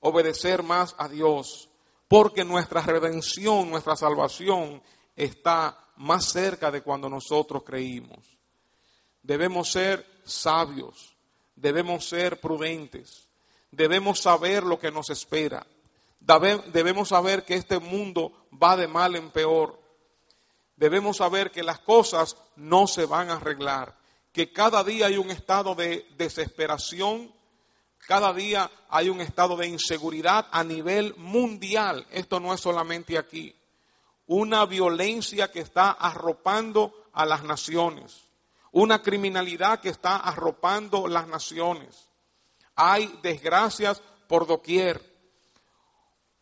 obedecer 0.00 0.62
más 0.62 0.94
a 0.98 1.08
Dios, 1.08 1.70
porque 2.08 2.44
nuestra 2.44 2.82
redención, 2.82 3.70
nuestra 3.70 3.96
salvación 3.96 4.82
está 5.16 5.82
más 5.96 6.26
cerca 6.26 6.70
de 6.70 6.82
cuando 6.82 7.08
nosotros 7.08 7.62
creímos. 7.64 8.36
Debemos 9.22 9.72
ser 9.72 10.06
sabios, 10.26 11.16
debemos 11.54 12.06
ser 12.06 12.38
prudentes, 12.38 13.28
debemos 13.70 14.20
saber 14.20 14.62
lo 14.62 14.78
que 14.78 14.90
nos 14.92 15.08
espera, 15.08 15.66
debemos 16.20 17.08
saber 17.08 17.46
que 17.46 17.54
este 17.54 17.78
mundo 17.78 18.46
va 18.62 18.76
de 18.76 18.88
mal 18.88 19.16
en 19.16 19.30
peor, 19.30 19.85
debemos 20.76 21.18
saber 21.18 21.50
que 21.50 21.62
las 21.62 21.80
cosas 21.80 22.36
no 22.56 22.86
se 22.86 23.06
van 23.06 23.30
a 23.30 23.36
arreglar, 23.36 23.96
que 24.32 24.52
cada 24.52 24.84
día 24.84 25.06
hay 25.06 25.16
un 25.16 25.30
estado 25.30 25.74
de 25.74 26.06
desesperación, 26.16 27.32
cada 28.06 28.32
día 28.32 28.70
hay 28.88 29.08
un 29.08 29.20
estado 29.20 29.56
de 29.56 29.66
inseguridad 29.66 30.46
a 30.50 30.62
nivel 30.62 31.14
mundial, 31.16 32.06
esto 32.10 32.40
no 32.40 32.54
es 32.54 32.60
solamente 32.60 33.18
aquí, 33.18 33.54
una 34.26 34.66
violencia 34.66 35.50
que 35.50 35.60
está 35.60 35.90
arropando 35.90 37.04
a 37.12 37.24
las 37.24 37.42
naciones 37.42 38.26
una 38.76 39.00
criminalidad 39.00 39.80
que 39.80 39.88
está 39.88 40.16
arropando 40.16 41.08
las 41.08 41.26
naciones. 41.28 42.10
Hay 42.74 43.06
desgracias 43.22 44.02
por 44.28 44.46
doquier. 44.46 45.00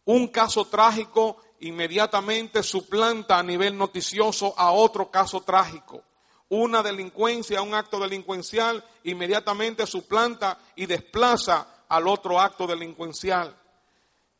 Un 0.05 0.26
caso 0.26 0.64
trágico 0.64 1.37
inmediatamente 1.65 2.62
suplanta 2.62 3.39
a 3.39 3.43
nivel 3.43 3.77
noticioso 3.77 4.53
a 4.57 4.73
otro 4.73 5.11
caso 5.11 5.41
trágico. 5.41 6.03
Una 6.51 6.83
delincuencia, 6.83 7.62
un 7.62 7.73
acto 7.73 7.99
delincuencial, 7.99 8.85
inmediatamente 9.05 9.87
suplanta 9.87 10.59
y 10.77 10.85
desplaza 10.85 11.85
al 11.89 12.07
otro 12.07 12.39
acto 12.39 12.67
delincuencial. 12.67 13.57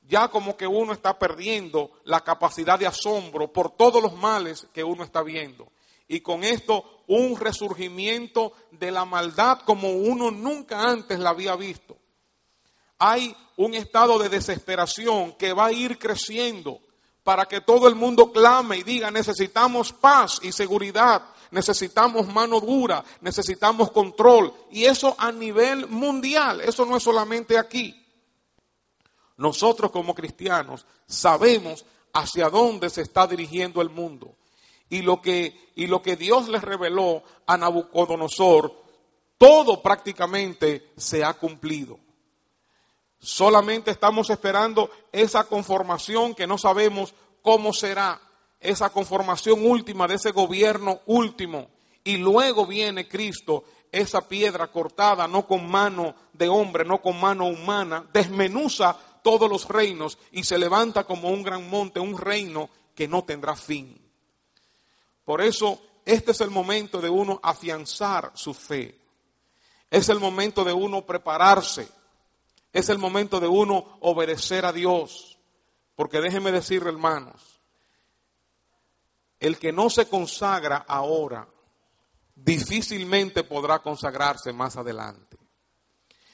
Ya 0.07 0.29
como 0.29 0.55
que 0.55 0.67
uno 0.67 0.93
está 0.93 1.19
perdiendo 1.19 1.93
la 2.05 2.21
capacidad 2.21 2.79
de 2.79 2.87
asombro 2.87 3.51
por 3.51 3.71
todos 3.71 4.03
los 4.03 4.13
males 4.13 4.67
que 4.75 4.85
uno 4.85 5.03
está 5.03 5.23
viendo. 5.23 5.73
Y 6.07 6.21
con 6.21 6.45
esto 6.45 7.05
un 7.07 7.41
resurgimiento 7.41 8.53
de 8.71 8.91
la 8.91 9.07
maldad 9.07 9.61
como 9.65 9.93
uno 9.93 10.31
nunca 10.31 10.83
antes 10.83 11.19
la 11.19 11.31
había 11.31 11.57
visto. 11.57 11.97
Hay 12.99 13.35
un 13.57 13.73
estado 13.73 14.19
de 14.19 14.29
desesperación 14.29 15.33
que 15.33 15.55
va 15.55 15.67
a 15.67 15.73
ir 15.73 15.99
creciendo 15.99 16.81
para 17.25 17.47
que 17.47 17.63
todo 17.63 17.89
el 17.89 17.95
mundo 17.95 18.31
clame 18.31 18.77
y 18.77 18.83
diga 18.83 19.11
necesitamos 19.11 19.93
paz 19.93 20.39
y 20.43 20.53
seguridad, 20.53 21.23
necesitamos 21.51 22.29
mano 22.29 22.61
dura, 22.61 23.03
necesitamos 23.23 23.91
control. 23.91 24.53
Y 24.71 24.85
eso 24.85 25.17
a 25.19 25.33
nivel 25.33 25.89
mundial, 25.89 26.61
eso 26.61 26.85
no 26.85 26.99
es 26.99 27.03
solamente 27.03 27.59
aquí. 27.59 28.01
Nosotros 29.39 29.91
como 29.91 30.15
cristianos 30.15 30.87
sabemos 31.07 31.85
hacia 32.13 32.51
dónde 32.51 32.91
se 32.91 33.03
está 33.03 33.27
dirigiendo 33.27 33.83
el 33.83 33.91
mundo 33.91 34.37
y 34.89 35.03
lo 35.03 35.21
que, 35.21 35.73
lo 35.75 36.03
que 36.03 36.17
Dios 36.17 36.49
le 36.49 36.61
reveló 36.61 37.23
a 37.47 37.57
Nabucodonosor, 37.57 38.85
todo 39.39 39.83
prácticamente 39.83 40.93
se 40.97 41.25
ha 41.25 41.35
cumplido. 41.35 41.99
Solamente 43.25 43.91
estamos 43.91 44.29
esperando 44.29 44.91
esa 45.11 45.45
conformación 45.45 46.35
que 46.35 46.47
no 46.47 46.59
sabemos 46.59 47.15
cómo 47.41 47.73
será, 47.73 48.21
esa 48.61 48.91
conformación 48.91 49.67
última 49.67 50.07
de 50.07 50.17
ese 50.17 50.31
gobierno 50.31 51.01
último. 51.07 51.69
Y 52.05 52.19
luego 52.19 52.67
viene 52.67 53.09
Cristo, 53.09 53.65
esa 53.91 54.29
piedra 54.29 54.71
cortada, 54.71 55.27
no 55.27 55.47
con 55.47 55.67
mano 55.67 56.15
de 56.35 56.49
hombre, 56.51 56.85
no 56.85 57.01
con 57.01 57.19
mano 57.19 57.47
humana, 57.47 58.07
desmenuza 58.13 58.95
todos 59.23 59.49
los 59.49 59.67
reinos 59.69 60.19
y 60.31 60.45
se 60.45 60.59
levanta 60.59 61.05
como 61.05 61.31
un 61.31 61.43
gran 61.43 61.69
monte, 61.71 62.01
un 62.01 62.19
reino 62.19 62.69
que 62.95 63.09
no 63.09 63.25
tendrá 63.25 63.57
fin. 63.57 63.99
Por 65.25 65.41
eso, 65.41 65.81
este 66.05 66.33
es 66.33 66.41
el 66.43 66.51
momento 66.51 67.01
de 67.01 67.09
uno 67.09 67.41
afianzar 67.43 68.33
su 68.35 68.53
fe. 68.53 68.99
Es 69.91 70.11
el 70.11 70.21
momento 70.21 70.63
de 70.63 70.75
uno 70.75 71.07
prepararse. 71.07 71.89
Es 72.75 72.91
el 72.91 72.99
momento 72.99 73.41
de 73.41 73.49
uno 73.49 73.97
obedecer 74.01 74.67
a 74.67 74.73
Dios. 74.73 75.39
Porque 75.97 76.21
déjenme 76.21 76.53
decir, 76.53 76.83
hermanos, 76.87 77.41
el 79.41 79.59
que 79.59 79.73
no 79.73 79.89
se 79.89 80.07
consagra 80.07 80.85
ahora, 80.87 81.49
difícilmente 82.35 83.45
podrá 83.45 83.79
consagrarse 83.79 84.53
más 84.53 84.77
adelante. 84.77 85.39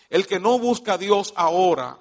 El 0.09 0.27
que 0.27 0.41
no 0.41 0.59
busca 0.59 0.95
a 0.95 0.99
Dios 0.99 1.33
ahora, 1.37 1.97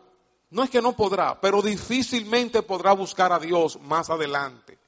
no 0.50 0.64
es 0.64 0.72
que 0.72 0.82
no 0.82 0.96
podrá, 0.96 1.40
pero 1.40 1.62
difícilmente 1.62 2.64
podrá 2.64 2.94
buscar 2.94 3.32
a 3.32 3.38
Dios 3.38 3.80
más 3.80 4.10
adelante 4.10 4.80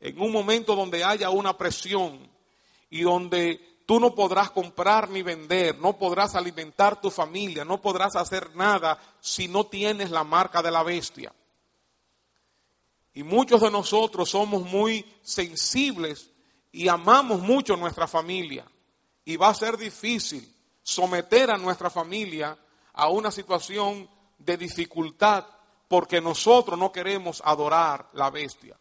en 0.00 0.20
un 0.20 0.32
momento 0.32 0.76
donde 0.76 1.04
haya 1.04 1.30
una 1.30 1.56
presión 1.56 2.28
y 2.90 3.02
donde 3.02 3.67
Tú 3.88 3.98
no 3.98 4.14
podrás 4.14 4.50
comprar 4.50 5.08
ni 5.08 5.22
vender, 5.22 5.78
no 5.78 5.96
podrás 5.96 6.34
alimentar 6.34 7.00
tu 7.00 7.10
familia, 7.10 7.64
no 7.64 7.80
podrás 7.80 8.16
hacer 8.16 8.54
nada 8.54 8.98
si 9.18 9.48
no 9.48 9.64
tienes 9.64 10.10
la 10.10 10.24
marca 10.24 10.60
de 10.60 10.70
la 10.70 10.82
bestia. 10.82 11.32
Y 13.14 13.22
muchos 13.22 13.62
de 13.62 13.70
nosotros 13.70 14.28
somos 14.28 14.62
muy 14.64 15.06
sensibles 15.22 16.30
y 16.70 16.88
amamos 16.88 17.40
mucho 17.40 17.78
nuestra 17.78 18.06
familia. 18.06 18.66
Y 19.24 19.38
va 19.38 19.48
a 19.48 19.54
ser 19.54 19.78
difícil 19.78 20.54
someter 20.82 21.50
a 21.50 21.56
nuestra 21.56 21.88
familia 21.88 22.58
a 22.92 23.08
una 23.08 23.30
situación 23.30 24.06
de 24.36 24.58
dificultad 24.58 25.46
porque 25.88 26.20
nosotros 26.20 26.78
no 26.78 26.92
queremos 26.92 27.40
adorar 27.42 28.10
la 28.12 28.28
bestia. 28.28 28.78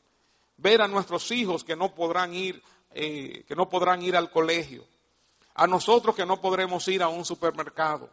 Ver 0.57 0.81
a 0.81 0.89
nuestros 0.89 1.31
hijos 1.31 1.63
que 1.63 1.77
no 1.77 1.95
podrán 1.95 2.33
ir, 2.33 2.61
eh, 2.91 3.45
que 3.47 3.55
no 3.55 3.69
podrán 3.69 4.01
ir 4.01 4.17
al 4.17 4.29
colegio. 4.31 4.85
A 5.57 5.67
nosotros 5.67 6.15
que 6.15 6.25
no 6.25 6.41
podremos 6.41 6.87
ir 6.87 7.03
a 7.03 7.09
un 7.09 7.25
supermercado, 7.25 8.09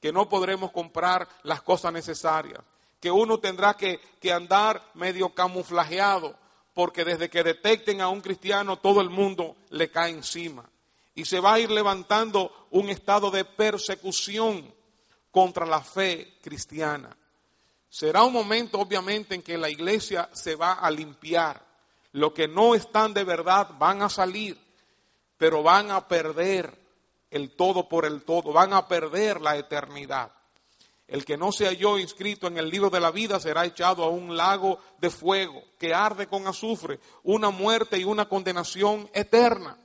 que 0.00 0.12
no 0.12 0.28
podremos 0.28 0.70
comprar 0.70 1.26
las 1.42 1.62
cosas 1.62 1.92
necesarias 1.92 2.60
que 3.00 3.10
uno 3.10 3.38
tendrá 3.38 3.74
que, 3.74 4.00
andar 4.32 4.82
medio 4.94 5.30
camuflajeado, 5.30 6.36
porque 6.74 7.04
desde 7.04 7.30
que 7.30 7.42
detecten 7.42 8.00
a 8.00 8.08
un 8.08 8.20
cristiano 8.20 8.78
todo 8.78 9.00
el 9.00 9.10
mundo 9.10 9.56
le 9.70 9.90
cae 9.90 10.10
encima. 10.10 10.68
Y 11.14 11.24
se 11.24 11.40
va 11.40 11.54
a 11.54 11.60
ir 11.60 11.70
levantando 11.70 12.68
un 12.70 12.88
estado 12.88 13.30
de 13.30 13.44
persecución 13.44 14.72
contra 15.30 15.66
la 15.66 15.80
fe 15.80 16.38
cristiana. 16.40 17.16
Será 17.88 18.22
un 18.22 18.32
momento, 18.32 18.78
obviamente, 18.78 19.34
en 19.34 19.42
que 19.42 19.58
la 19.58 19.70
iglesia 19.70 20.28
se 20.32 20.54
va 20.54 20.74
a 20.74 20.90
limpiar. 20.90 21.66
Lo 22.12 22.32
que 22.34 22.46
no 22.46 22.74
están 22.74 23.14
de 23.14 23.24
verdad 23.24 23.70
van 23.78 24.02
a 24.02 24.08
salir, 24.08 24.58
pero 25.36 25.62
van 25.62 25.90
a 25.90 26.06
perder 26.06 26.78
el 27.30 27.54
todo 27.56 27.88
por 27.88 28.04
el 28.04 28.22
todo, 28.22 28.52
van 28.52 28.72
a 28.72 28.88
perder 28.88 29.40
la 29.40 29.56
eternidad. 29.56 30.32
El 31.06 31.24
que 31.24 31.38
no 31.38 31.52
se 31.52 31.66
halló 31.66 31.98
inscrito 31.98 32.46
en 32.46 32.58
el 32.58 32.68
libro 32.68 32.90
de 32.90 33.00
la 33.00 33.10
vida 33.10 33.40
será 33.40 33.64
echado 33.64 34.04
a 34.04 34.10
un 34.10 34.36
lago 34.36 34.78
de 34.98 35.08
fuego 35.08 35.62
que 35.78 35.94
arde 35.94 36.26
con 36.26 36.46
azufre, 36.46 37.00
una 37.22 37.48
muerte 37.48 37.98
y 37.98 38.04
una 38.04 38.28
condenación 38.28 39.08
eterna. 39.14 39.78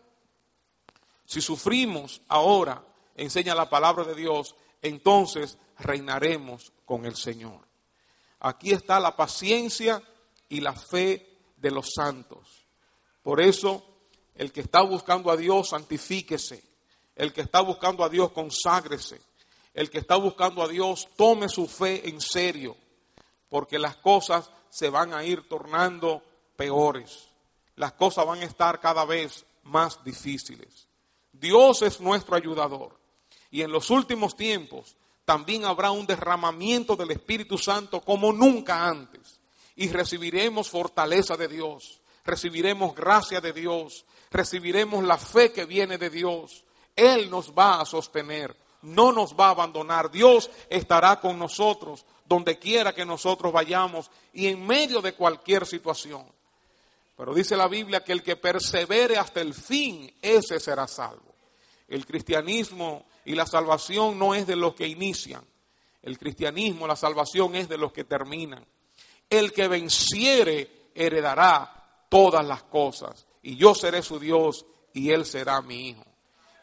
Si 1.26 1.40
sufrimos 1.40 2.22
ahora, 2.28 2.84
enseña 3.16 3.56
la 3.56 3.70
palabra 3.70 4.04
de 4.04 4.16
Dios, 4.16 4.56
entonces 4.82 5.58
reinaremos 5.80 6.74
con 6.86 7.06
el 7.06 7.16
Señor. 7.16 7.66
Aquí 8.42 8.72
está 8.72 9.00
la 9.00 9.16
paciencia 9.16 10.04
y 10.50 10.60
la 10.60 10.74
fe 10.74 11.40
de 11.56 11.72
los 11.72 11.94
santos. 11.96 12.66
Por 13.22 13.40
eso, 13.40 13.86
el 14.36 14.52
que 14.52 14.60
está 14.60 14.82
buscando 14.82 15.32
a 15.32 15.38
Dios, 15.38 15.70
santifíquese. 15.70 16.73
El 17.16 17.34
que 17.34 17.42
está 17.42 17.62
buscando 17.62 18.04
a 18.04 18.10
Dios, 18.10 18.32
conságrese 18.32 19.22
el 19.74 19.90
que 19.90 19.98
está 19.98 20.16
buscando 20.16 20.62
a 20.62 20.68
Dios 20.68 21.10
tome 21.16 21.50
su 21.50 21.68
fe 21.68 22.08
en 22.08 22.22
serio, 22.22 22.78
porque 23.50 23.80
las 23.80 23.96
cosas 23.96 24.50
se 24.70 24.90
van 24.90 25.14
a 25.14 25.24
ir 25.24 25.48
tornando 25.48 26.22
peores. 26.56 27.30
Las 27.76 27.94
cosas 27.94 28.26
van 28.26 28.42
a 28.42 28.46
estar 28.46 28.80
cada 28.80 29.04
vez 29.06 29.46
más 29.64 30.04
difíciles. 30.04 30.88
Dios 31.32 31.82
es 31.82 32.00
nuestro 32.00 32.36
ayudador. 32.36 33.00
Y 33.50 33.62
en 33.62 33.72
los 33.72 33.90
últimos 33.90 34.36
tiempos 34.36 34.96
también 35.26 35.66
habrá 35.66 35.90
un 35.90 36.06
derramamiento 36.06 36.96
del 36.96 37.12
Espíritu 37.12 37.58
Santo 37.58 38.02
como 38.02 38.32
nunca 38.32 38.88
antes. 38.88 39.40
Y 39.76 39.88
recibiremos 39.88 40.70
fortaleza 40.70 41.36
de 41.36 41.48
Dios, 41.48 42.00
recibiremos 42.24 42.94
gracia 42.94 43.42
de 43.42 43.54
Dios, 43.54 44.06
recibiremos 44.30 45.04
la 45.04 45.18
fe 45.18 45.52
que 45.52 45.66
viene 45.66 45.98
de 45.98 46.12
Dios. 46.12 46.64
Él 46.96 47.30
nos 47.30 47.52
va 47.52 47.82
a 47.82 47.86
sostener 47.86 48.56
no 48.84 49.12
nos 49.12 49.34
va 49.34 49.48
a 49.48 49.52
abandonar. 49.52 50.12
Dios 50.12 50.50
estará 50.70 51.20
con 51.20 51.40
nosotros 51.40 52.06
donde 52.26 52.60
quiera 52.60 52.94
que 52.94 53.06
nosotros 53.06 53.52
vayamos 53.52 54.12
y 54.34 54.48
en 54.48 54.66
medio 54.66 55.02
de 55.02 55.14
cualquier 55.14 55.66
situación. 55.66 56.26
Pero 57.18 57.34
dice 57.34 57.58
la 57.58 57.68
Biblia 57.68 58.04
que 58.04 58.12
el 58.12 58.24
que 58.24 58.36
persevere 58.36 59.18
hasta 59.18 59.42
el 59.42 59.54
fin, 59.54 60.14
ese 60.22 60.60
será 60.60 60.88
salvo. 60.88 61.34
El 61.88 62.06
cristianismo 62.06 63.06
y 63.26 63.36
la 63.36 63.46
salvación 63.46 64.18
no 64.18 64.36
es 64.36 64.48
de 64.48 64.56
los 64.56 64.74
que 64.74 64.88
inician. 64.88 65.44
El 66.02 66.18
cristianismo, 66.18 66.88
la 66.88 66.96
salvación 66.96 67.56
es 67.56 67.70
de 67.70 67.78
los 67.78 67.94
que 67.94 68.04
terminan. 68.04 68.66
El 69.30 69.54
que 69.54 69.68
venciere 69.68 70.90
heredará 70.96 72.06
todas 72.10 72.46
las 72.46 72.64
cosas. 72.64 73.26
Y 73.42 73.56
yo 73.56 73.76
seré 73.76 74.02
su 74.02 74.20
Dios 74.20 74.66
y 74.94 75.12
él 75.12 75.26
será 75.26 75.62
mi 75.62 75.90
hijo. 75.90 76.13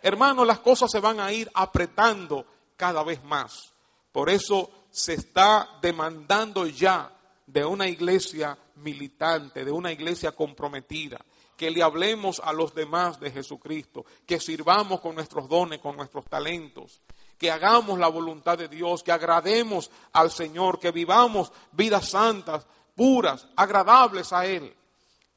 Hermano, 0.03 0.45
las 0.45 0.61
cosas 0.61 0.91
se 0.91 1.01
van 1.01 1.21
a 1.21 1.33
ir 1.33 1.51
apretando 1.55 2.47
cada 2.77 3.03
vez 3.03 3.23
más. 3.25 3.73
Por 4.13 4.31
eso 4.31 4.71
se 4.91 5.15
está 5.15 5.69
demandando 5.81 6.67
ya 6.67 7.13
de 7.47 7.65
una 7.65 7.89
iglesia 7.89 8.57
militante, 8.77 9.65
de 9.65 9.71
una 9.71 9.93
iglesia 9.93 10.33
comprometida, 10.33 11.19
que 11.57 11.71
le 11.71 11.83
hablemos 11.83 12.41
a 12.43 12.53
los 12.53 12.75
demás 12.75 13.21
de 13.21 13.31
Jesucristo, 13.31 14.07
que 14.27 14.41
sirvamos 14.41 15.01
con 15.01 15.15
nuestros 15.15 15.49
dones, 15.49 15.79
con 15.81 15.97
nuestros 15.97 16.25
talentos, 16.25 17.01
que 17.37 17.51
hagamos 17.51 17.99
la 17.99 18.09
voluntad 18.09 18.57
de 18.57 18.69
Dios, 18.69 19.03
que 19.03 19.13
agrademos 19.13 19.91
al 20.13 20.31
Señor, 20.31 20.79
que 20.79 20.91
vivamos 20.91 21.53
vidas 21.73 22.09
santas, 22.09 22.67
puras, 22.95 23.47
agradables 23.57 24.33
a 24.33 24.47
Él. 24.47 24.75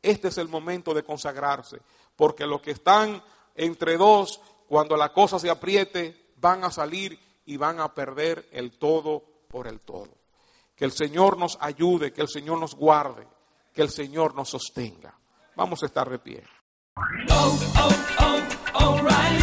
Este 0.01 0.29
es 0.29 0.37
el 0.37 0.47
momento 0.47 0.93
de 0.93 1.03
consagrarse, 1.03 1.79
porque 2.15 2.45
los 2.45 2.61
que 2.61 2.71
están 2.71 3.23
entre 3.55 3.97
dos 3.97 4.39
cuando 4.67 4.97
la 4.97 5.13
cosa 5.13 5.39
se 5.39 5.49
apriete, 5.49 6.33
van 6.37 6.63
a 6.63 6.71
salir 6.71 7.19
y 7.45 7.57
van 7.57 7.79
a 7.79 7.93
perder 7.93 8.47
el 8.51 8.77
todo 8.77 9.23
por 9.47 9.67
el 9.67 9.81
todo. 9.81 10.17
Que 10.75 10.85
el 10.85 10.91
Señor 10.91 11.37
nos 11.37 11.57
ayude, 11.61 12.11
que 12.11 12.21
el 12.21 12.27
Señor 12.27 12.59
nos 12.59 12.75
guarde, 12.75 13.27
que 13.73 13.81
el 13.81 13.89
Señor 13.89 14.35
nos 14.35 14.49
sostenga. 14.49 15.17
Vamos 15.55 15.83
a 15.83 15.85
estar 15.85 16.09
de 16.09 16.19
pie. 16.19 16.43
Oh, 17.29 17.59
oh, 17.79 18.41
oh, 18.73 19.42